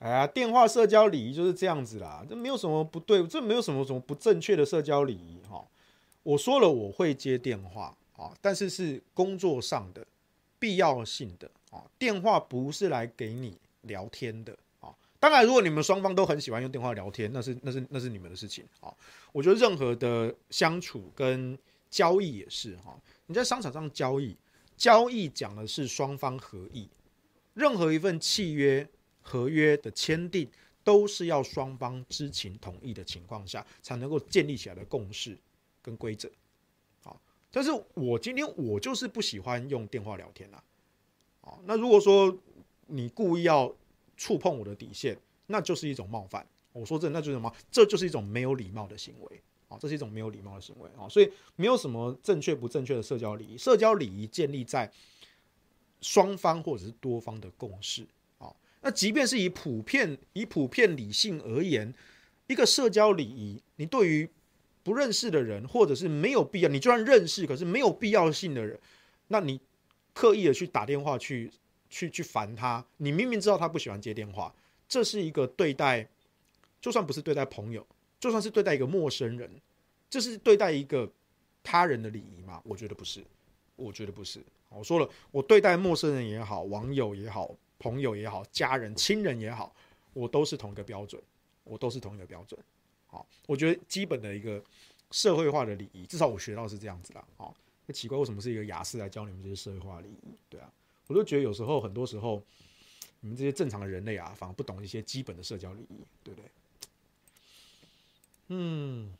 [0.00, 5.62] 哎呀，电话社交礼仪就是这样子啦，这没有什么不对，这没有什么什么不正确的社交礼仪哈。
[6.22, 10.06] 我说了我会接电话啊，但是是工作上的
[10.58, 14.88] 必要性的啊，电话不是来给你聊天的啊。
[15.18, 18.90] 当然，如果你们双方都很喜欢用电话聊天，那是那是那是你们的事情啊。
[19.32, 21.58] 我觉得任何的相处跟
[21.90, 24.34] 交易也是哈，你在商场上交易，
[24.78, 26.88] 交易讲的是双方合意，
[27.52, 28.88] 任何一份契约。
[29.30, 30.50] 合约的签订
[30.82, 35.38] 都是要双方知情同意的情况下才能够建立起来的共识
[35.80, 36.28] 跟规则，
[37.04, 37.20] 好，
[37.52, 40.62] 但是我今天我就是不喜欢用电话聊天啦，
[41.42, 42.36] 啊，那如果说
[42.88, 43.72] 你故意要
[44.16, 45.16] 触碰我的底线，
[45.46, 46.44] 那就是一种冒犯。
[46.72, 47.52] 我说真的，那就是什么？
[47.70, 49.76] 这就是一种没有礼貌的行为啊！
[49.80, 51.08] 这是一种没有礼貌的行为啊！
[51.08, 54.90] 所以没有什么正确不正确的社交礼仪，社交礼仪建立在
[56.00, 58.06] 双方或者是多方的共识。
[58.82, 61.92] 那即便是以普遍以普遍理性而言，
[62.46, 64.28] 一个社交礼仪，你对于
[64.82, 68.78] 不认识的人，或者是没有必要，你就算认识，可是没有必要性的人，
[69.28, 69.60] 那你
[70.14, 71.50] 刻意的去打电话去
[71.88, 74.54] 去去烦他，你明明知道他不喜欢接电话，
[74.88, 76.08] 这是一个对待。
[76.80, 77.86] 就算不是对待朋友，
[78.18, 79.50] 就算是对待一个陌生人，
[80.08, 81.06] 这是对待一个
[81.62, 82.58] 他人的礼仪吗？
[82.64, 83.22] 我觉得不是，
[83.76, 84.42] 我觉得不是。
[84.70, 89.74] 我说了，我对待陌生人也好，网友也好，朋友也好，家人、亲人也好，
[90.12, 91.20] 我都是同一个标准，
[91.64, 92.62] 我都是同一个标准。
[93.08, 94.62] 好，我觉得基本的一个
[95.10, 97.24] 社会化的礼仪，至少我学到是这样子的。
[97.36, 97.56] 好，
[97.86, 100.36] 那奇怪，为什么是一个雅思来教你们这些社会化礼仪？
[100.48, 100.70] 对啊，
[101.08, 102.40] 我都觉得有时候，很多时候，
[103.20, 106.50] 你们这些正常的人类啊，反而不懂一些基本的社交礼仪，对不对？
[108.48, 109.12] 嗯，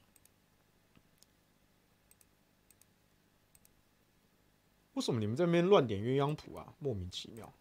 [4.95, 6.75] 为什么你们这边乱点鸳鸯谱啊？
[6.79, 7.53] 莫名其妙。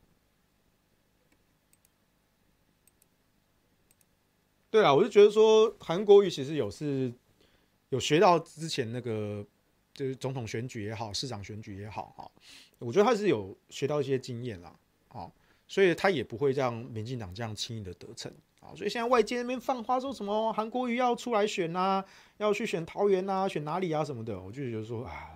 [4.71, 7.11] 对啊，我就觉得说韩国瑜其实有是
[7.89, 9.43] 有学到之前那个
[9.93, 12.31] 就是总统选举也好，市长选举也好哈，
[12.77, 14.73] 我觉得他是有学到一些经验啦，
[15.07, 15.31] 啊，
[15.67, 18.69] 所以他也不会让民进党这样轻易的得逞啊。
[18.75, 22.05] 所以现在外界那边放话说什么韩国瑜要出来选啊，
[22.37, 25.35] 要去选桃园啊，选哪里啊什么的，我就觉得说啊，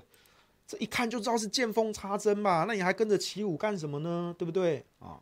[0.68, 4.36] 这一看就知道是见缝插针吧，那你还跟着起舞干什么呢？
[4.38, 5.20] 对不对啊？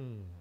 [0.00, 0.37] 嗯，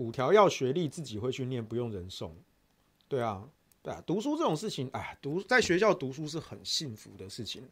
[0.00, 2.34] 土条要学历自己会去念，不用人送。
[3.06, 3.46] 对啊，
[3.82, 7.62] 对啊，读书这种事情，哎，读在学校读书是很幸福的事情。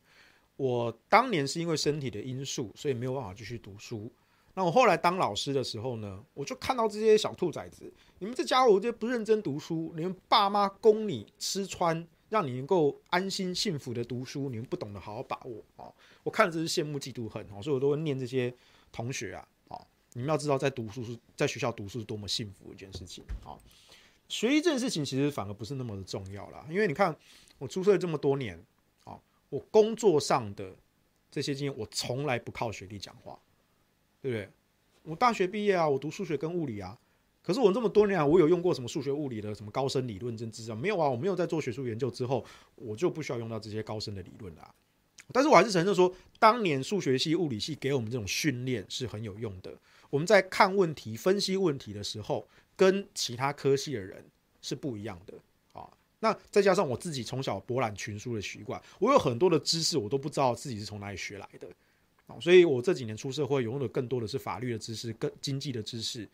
[0.58, 4.12] 我当年是因为身体的因素，所以没有办法继续读书。
[4.52, 15.90] 那我后来当老师的时候呢，我就看到这些小兔崽子，你们这家伙就不认真读书，你们爸妈供你吃穿，让你能够安心幸福的读书，你们不懂得好好把握啊！
[16.22, 18.54] 我看了真是羡慕嫉妒恨啊，所以我都会念这些
[18.92, 19.48] 同学啊！
[20.14, 23.54] 你们要知道，在读书是在学校读书是多么幸福一件事情啊！
[24.28, 27.16] 学习这件事情其实反而不是那么的重要啦，因为你看
[27.58, 28.62] 我出社这么多年
[29.04, 29.18] 啊。
[29.50, 30.76] 我工作上的
[31.30, 33.38] 这些经验，我从来不靠学历讲话，
[34.20, 34.48] 对不对？
[35.04, 36.98] 我大学毕业啊，我读数学跟物理啊，
[37.42, 40.74] 可是我这么多年啊，我有用过什么数学、物理的什么高深理论、真知识？
[40.74, 42.44] 没有啊，我没有在做学术研究之后，
[42.74, 44.74] 我就不需要用到这些高深的理论啦。
[45.32, 49.74] 但是我还是承认说，当年数学系、物理系给我们这种训练是很有用的。
[50.10, 54.24] 我们在看问题、分析问题的时候，跟其他科系的人
[54.62, 55.34] 是不一样的
[55.72, 55.88] 啊。
[56.20, 61.68] 那再加上我自己从小博览群书的习惯，我有很多的知识我都不知道自己是从哪里学来的，
[62.26, 66.28] 啊，所以我这几年出社会，拥有的更多的是法律的知识、跟经济的知识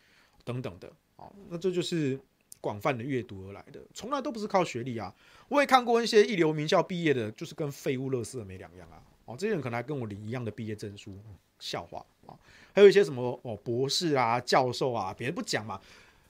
[0.44, 2.18] 等等的，啊，那这就是
[2.60, 5.14] 广泛的阅读而来的，从来都不是靠学历啊。
[5.48, 11.18] 我也看过一些一流名校毕业的，就是跟废物、垃圾没两样啊，哦，这些人可能还跟我领一样的毕业证书，
[11.64, 12.36] 笑话啊。
[12.74, 15.80] 还有一些什么哦，博士啊、教授啊，别人不讲嘛。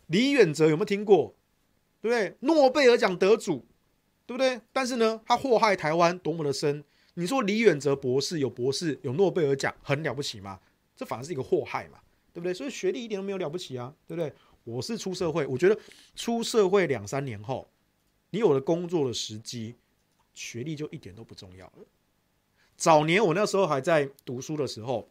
[0.07, 1.35] 李远哲有没有听过？
[2.01, 2.37] 对不对？
[2.41, 3.65] 诺贝尔奖得主，
[4.27, 4.61] 对不对？
[4.73, 6.85] 但是呢，他祸害台湾多么的深？
[7.15, 10.61] 你说李远哲博士有博士有诺贝尔奖，很了不起吗？
[10.95, 11.99] 这反而是一个祸害嘛，
[12.33, 12.53] 对不对？
[12.53, 14.33] 所以学历一点都没有了不起啊，对不对？
[14.65, 15.79] 我是出社会，我觉得
[16.15, 17.69] 出社会两三年后，
[18.31, 19.75] 你有了工作的时机，
[20.35, 21.87] 学历就一点都不重要了。
[22.77, 25.09] 早年我那时候还在读书的时候，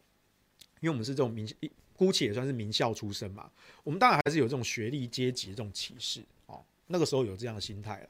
[0.84, 1.48] 因为我们是这种名，
[1.96, 3.50] 姑且也算是名校出身嘛，
[3.82, 6.62] 我们当然还是有这种学历阶级的这种歧视哦。
[6.88, 8.08] 那个时候有这样的心态了，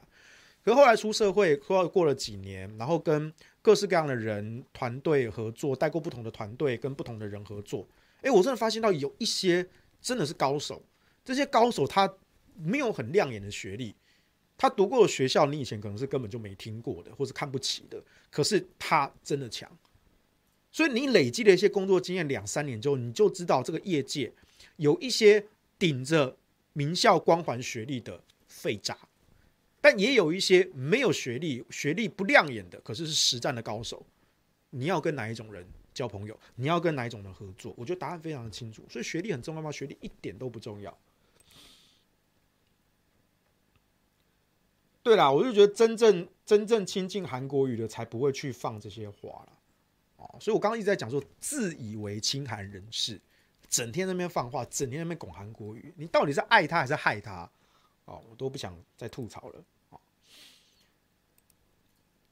[0.61, 7.87] 可是后来出社会，过过了几年，然后跟各式各样的人团队合作，带过不同的团队，跟不同的人合作，
[8.23, 9.65] 诶，我真的发现到有一些
[10.01, 10.83] 真的是高手。
[11.23, 12.13] 这些高手他
[12.57, 13.95] 没有很亮眼的学历，
[14.57, 19.71] 他读过的学校你以前可能是根本就没听过的，或是看不起的，可是他真的强。
[20.75, 24.29] 所以你累积了一些工作经验两三年之后，你就知道这个业界
[24.75, 25.45] 有一些
[25.79, 26.35] 顶着
[26.73, 28.21] 名校光环学历的。
[28.47, 28.97] 废渣，
[29.79, 34.05] 但也有一些没有学历、学历不亮眼的，可是是实战的高手。
[34.71, 36.37] 你要跟哪一种人交朋友？
[36.55, 37.73] 你要跟哪一种人合作？
[37.77, 38.83] 我觉得答案非常的清楚。
[38.89, 39.71] 所以学历很重要吗？
[39.71, 40.97] 学历一点都不重要。
[45.03, 49.53] 对啦，我就觉得真正真正亲近韩国语的，才不会去放这些话了。
[50.39, 53.19] 所以我刚刚一直在讲说，自以为亲韩人士，
[53.69, 57.49] 整天在那边放话，整天在那边拱韩国语，你到底是爱他还是害他？
[58.05, 59.63] 哦，我都不想再吐槽了。
[59.89, 59.99] 哦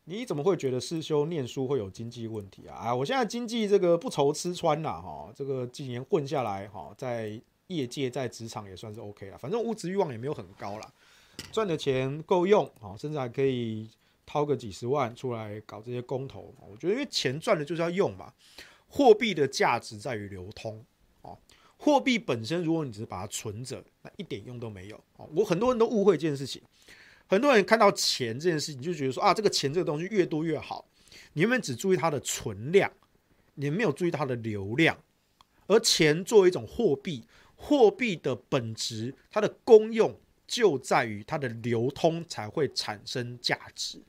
[0.05, 2.75] 你怎么会觉得师兄念书会有经济问题啊？
[2.75, 10.93] 啊，我现在经济这个不愁吃穿啦，哈，这个几年混下来，哈，在业界在职场也算是 OK 了，反正物质欲望也没有很高啦，
[11.53, 13.89] 赚的钱够用，啊，甚至还可以
[14.25, 16.53] 掏个几十万出来搞这些公投。
[16.59, 18.33] 我觉得因为钱赚了就是要用嘛，
[18.87, 20.83] 货币的价值在于流通，
[21.21, 21.37] 哦，
[21.77, 24.95] 货币本身如果你只是把它存着，那一点用都没有。
[25.17, 26.61] 哦，我很多人都误会这件事情。
[27.25, 30.87] 很多人看到钱这件事情，就觉得说啊，这个钱这个东西越多越好。
[31.33, 32.91] 你们只注意它的存量，
[33.55, 34.97] 你没有注意它的流量。
[35.67, 37.23] 而钱作为一种货币，
[37.55, 44.01] 货币的本质，它的功用就在于它的流通才会产生价值。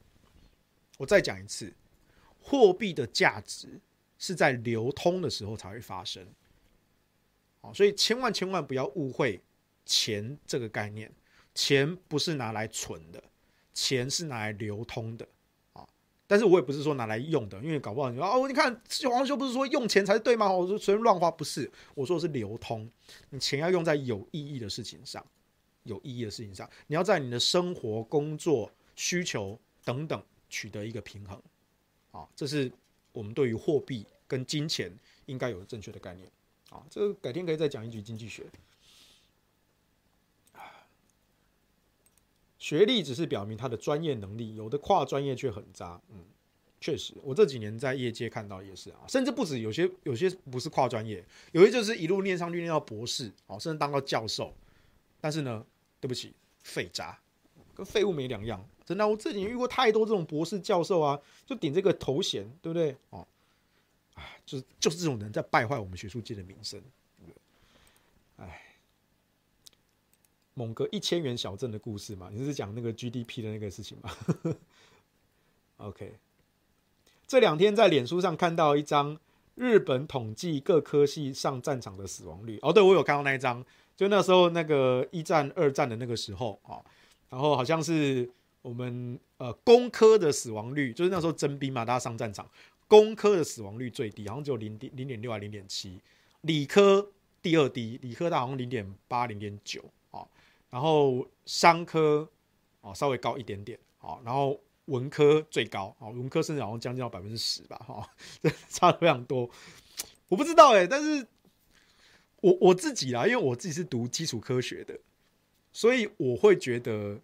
[0.99, 1.72] 我再讲一次，
[2.40, 3.80] 货币的价值
[4.18, 6.26] 是在流通的时候才会发生。
[7.61, 9.40] 好，所以千万千万不要误会
[9.84, 11.12] 钱这个概念。
[11.57, 13.22] 钱不是拿来存的，
[13.72, 15.24] 钱是拿来流通的
[15.72, 15.86] 啊！
[16.26, 20.51] 但是我也不是说拿来用的，因为搞不好你说哦，你看黄修不是说用钱才是对吗？
[20.51, 22.90] 我说随便乱花不是，我说的是流通，
[23.30, 25.24] 你钱要用在有意义的事情上，
[25.84, 30.20] 有意义的事情上，你要在你的生活、工作、需求等等
[30.55, 31.42] 取得一个平衡
[32.12, 32.28] 啊！
[32.36, 32.70] 这是
[33.11, 34.96] 我们对于货币跟金钱
[35.26, 36.30] 应该有正确的概念
[36.70, 36.86] 啊！
[36.88, 38.44] 这改天可以再讲一局经济学。
[42.57, 46.00] 学历只是表明他的专业能力，有的跨专业却很渣。
[46.11, 46.24] 嗯，
[46.80, 54.55] 确实，我这几年在业界看到也是啊，甚至不止，有些有些不是跨专业，有些就是一路念上去念到博士，哦，甚至当到教授。
[55.20, 55.66] 但是呢，
[56.00, 56.32] 对不起，
[56.62, 57.18] 废渣，
[57.74, 58.64] 跟废物没两样。
[58.85, 62.97] 真的，我这几年遇过太多这种博士教授啊，就顶这个头衔，对不对？
[63.11, 63.26] 哦，
[64.14, 66.82] 哎，就是就是这种人在败坏我们学术界的名声。
[68.37, 68.61] 哎。
[70.57, 74.11] 某个一千元小镇的故事嘛，你是讲那个 GDP 的那个事情吗？
[75.78, 76.14] OK，
[77.26, 79.18] 这两天在脸书上看到一张
[79.57, 82.61] 日本统计各科系上战场的死亡率。
[82.62, 83.66] 哦，对，我有看到那一张，
[83.97, 86.78] 就那时候那个一战、二战的那个时候啊，
[87.28, 88.30] 然后好像是
[88.64, 92.50] 我们呃工科的死亡率，就是那时候征兵嘛，大家上战场，
[92.88, 96.00] 工科的死亡率最低，好像只有零点零点六还零点七，
[96.40, 97.12] 理科
[97.42, 100.26] 第二低，理科大好像零点八、零点九啊。
[100.70, 102.26] 然后商科
[102.80, 108.10] 哦稍微高一点点，好，然后文科最高，好，文科甚至好像将近到百分之十吧，哈，
[108.40, 109.50] 这差的非常多。
[110.28, 111.26] 我不知道哎，但是
[112.40, 114.98] 我我自己啦，因为我自己是读基础科学的，
[115.70, 117.20] 所以我会觉得，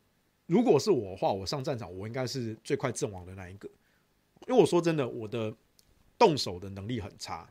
[0.51, 3.69] 如果是我的话，我上战场，我应该是最快阵亡的那一个。
[4.49, 5.55] 因为我说真的，我的
[6.19, 7.49] 动手的能力很差。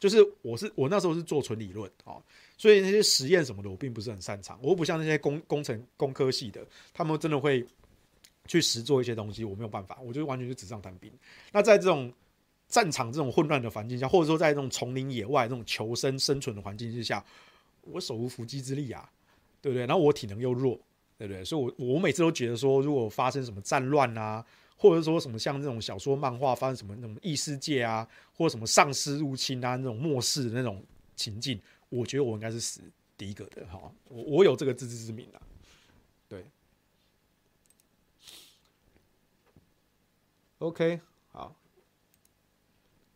[0.00, 2.16] 就是我是我那时候是做纯理论啊，
[2.58, 4.58] 所以那些实验什么的我并不是很擅长。
[4.60, 7.64] 我不像那些工工程工科系的，他们真的会
[8.48, 11.08] 去实做一些东西，我没有办法，我就完全是纸上谈兵。
[11.52, 12.12] 那在这种
[12.66, 17.24] 战场这种混乱的环境下，或者说在这种丛林野外这种求生生存的环境之下，
[17.82, 19.08] 我手无缚鸡之力啊，
[19.62, 19.86] 对不对？
[19.86, 20.76] 然后我体能又弱，
[21.18, 21.44] 对不对？
[21.44, 24.44] 所以我我每次都觉得说，如果发生什么战乱啊。
[24.76, 28.06] 或者说什么像这种小说、漫画发生什么那种异世界啊，
[28.36, 30.84] 或者什么丧尸入侵啊，那种末世的那种
[31.16, 31.58] 情境，
[31.88, 32.82] 我觉得我应该是死
[33.16, 35.40] 第一个的哈，我我有这个自知之明的，
[36.28, 36.44] 对。
[40.58, 41.00] OK，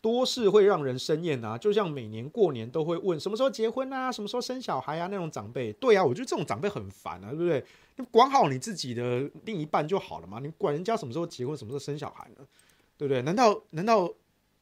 [0.00, 5.72] 多事会让人生厌啊，就像每年过年都会问什么时候结婚啊，什么时候生小孩啊那种长辈。
[5.74, 7.64] 对啊，我觉得这种长辈很烦啊，对不对？
[7.96, 12.46] 你管好你自己的另一半就好了嘛，你管人家什么时候结婚，什么时候生小孩呢？
[12.96, 13.22] 对不对？
[13.22, 14.08] 难道难道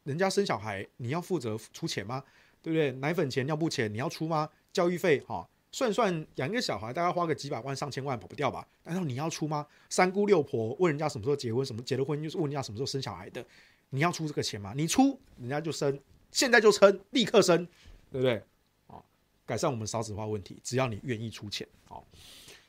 [0.04, 2.22] 人家生小孩你要负责出钱吗？
[2.62, 2.90] 对不对？
[2.92, 4.48] 奶粉钱、尿布钱你要出吗？
[4.72, 8.66] 教育费哈，算算养一个小孩大概花个几百万、上千万跑不掉吧？
[8.84, 9.66] 难道你要出吗？
[9.90, 13.44] 三姑六婆问人家什么时候结婚，什么结了婚就是问人家什么时候生小孩的。
[13.90, 14.72] 你要出这个钱吗？
[14.76, 15.98] 你出，人家就升，
[16.30, 17.66] 现在就升，立刻升，
[18.10, 18.42] 对不对？
[18.88, 19.02] 啊，
[19.46, 22.02] 改善我们少子化问题，只要你愿意出钱，哦，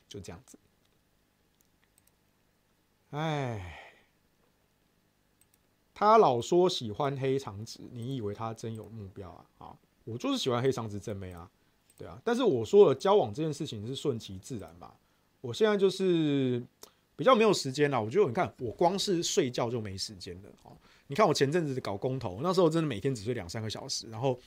[0.07, 0.57] 就这样子。
[3.09, 3.95] 哎，
[5.93, 9.45] 他老说喜欢黑长直，你以为他真有目标啊？
[9.57, 11.49] 啊，我就是喜欢黑长直正妹啊，
[11.97, 12.21] 对啊。
[12.23, 14.95] 但是我说了，交往这件事情是顺其自然吧。
[15.41, 16.61] 我现在就是
[17.15, 18.01] 比较没有时间了。
[18.01, 20.75] 我觉得你看，我光是睡觉就没时间了，啊。
[21.07, 24.37] 你看我前阵子搞公投，那时候真的每天只睡两三个小时，然后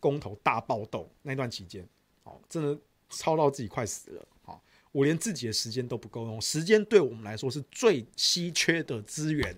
[0.00, 1.86] 公投大爆斗那段期间，
[2.24, 2.78] 哦，真的
[3.10, 6.40] 操到自己快死了，好，我连自己的时间都不够用。
[6.40, 9.54] 时间对我们来说是最稀缺的资源，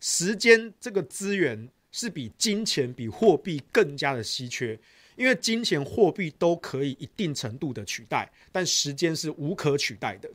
[0.00, 4.78] 时间这个资源是比金钱、比货币更加的稀缺，
[5.16, 10.30] 因为金钱、货币都可以一定程度的取代，但时间是无可取代的，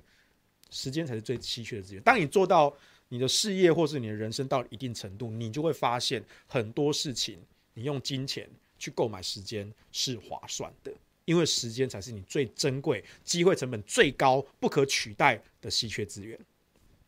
[0.71, 2.01] 时间才是最稀缺的资源。
[2.01, 2.75] 当你做到。
[3.09, 7.39] 你的事业或是你的人生到一定程度，你就会发现很多事情，
[7.73, 10.93] 你用金钱去购买时间是划算的，
[11.25, 16.39] 因为时间才是你最珍贵、机会成本最高、不可取代的稀缺资源。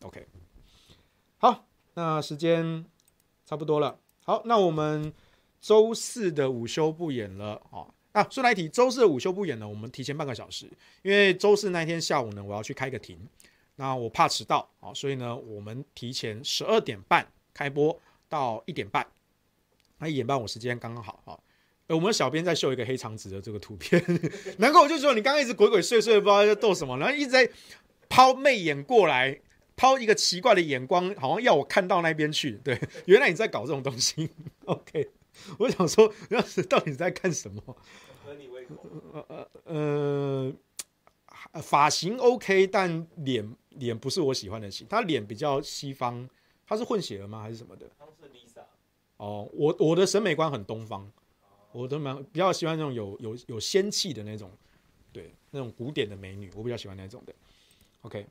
[0.02, 0.26] OK，
[1.38, 2.84] 好，那时间
[3.46, 3.98] 差不多了。
[4.24, 5.12] 好，那我们
[5.60, 7.86] 周四的午休不演了啊。
[8.12, 10.70] 啊，顺来提，周四的午休不演了，我们提前半个小时，
[11.02, 13.18] 因为周四那天下午呢，我要去开个庭，
[13.82, 19.04] 那我怕迟到啊，所以呢，我们提前十二点半开播到一点半，
[19.98, 21.34] 那一点半我时间刚刚好啊。
[21.88, 24.00] 我们小编在秀一个黑长直的这个图片，
[24.58, 27.50] 难怪我就说你刚刚一直鬼鬼祟祟，不知道在逗什么，然后一直在
[28.08, 29.40] 抛媚眼过来，
[29.74, 32.52] 抛一个奇怪的眼光，好像要我看到那边去。
[32.62, 34.30] 对，原来你在搞这种东西。
[34.66, 35.10] OK。
[35.58, 37.60] 我想说，当时到底在干什么？
[38.24, 38.76] 合你胃口？
[39.12, 40.52] 呃呃
[41.52, 44.86] 呃，发型 OK，但脸脸不是我喜欢的型。
[44.88, 46.28] 他脸比较西方，
[46.66, 47.42] 他是混血儿吗？
[47.42, 47.90] 还是什么的？
[47.98, 48.62] 他是 Lisa。
[49.16, 51.10] 哦，我我的审美观很东方，
[51.72, 54.50] 我都蛮比较喜欢那种有有有仙气的那种，
[55.12, 57.32] 对，那种古典的美女，我比较喜欢那种的。
[58.02, 58.26] OK。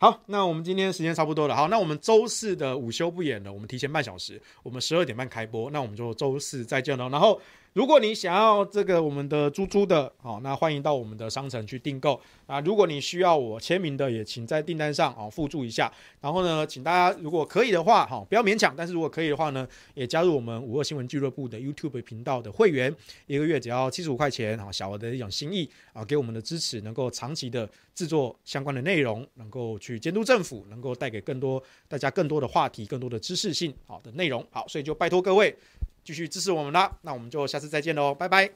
[0.00, 1.56] 好，那我们今天时间差不多了。
[1.56, 5.68] 好，那我们周四的午休不演了，我们提前半小时，我们十二点半开播。
[5.72, 7.08] 那我们就周四再见喽。
[7.08, 7.40] 然后，
[7.74, 12.20] 如果你想要这个我们的猪猪的，好，那欢迎到我们的商城去订购。
[12.46, 15.92] 啊，如果你需要我签名的，也请在订单上啊附注一下。
[16.20, 18.74] 然后呢，请大家如果可以的话，哈，不要勉强。
[18.76, 22.92] 但是如果可以的话呢，也加入我们五二新闻俱乐部的 YouTube 频道的会员，
[23.26, 34.44] 一个月只要七十五块钱，啊，小额的一种心意啊，给我们的支持，能够长期的制作相关的内容，能够去监督政府，能够带给更多大家更多的话题，更多的知识性好的内容。
[34.50, 35.54] 好，所以就拜托各位
[36.08, 36.90] 继续支持我们啦。
[37.02, 38.48] 那我们就下次再见喽，拜拜，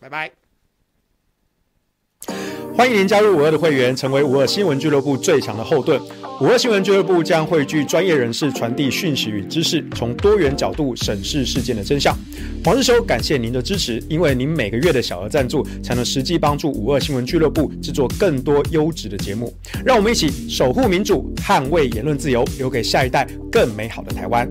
[0.00, 0.32] 拜拜。
[2.74, 6.00] 欢迎您加入五二的会员，成为五二新闻俱乐部最强的后盾。
[6.40, 12.16] 五二新闻俱乐部将汇聚专业人士，传递讯息与知识，从多元角度审视事件的真相。
[12.64, 19.54] 黄日修，感谢您的支持，因为您每个月的小额赞助，才能实际帮助五二新闻俱乐部制作更多优质的节目。
[19.84, 24.50] 让我们一起守护民主，捍卫言论自由，留给下一代更美好的台湾。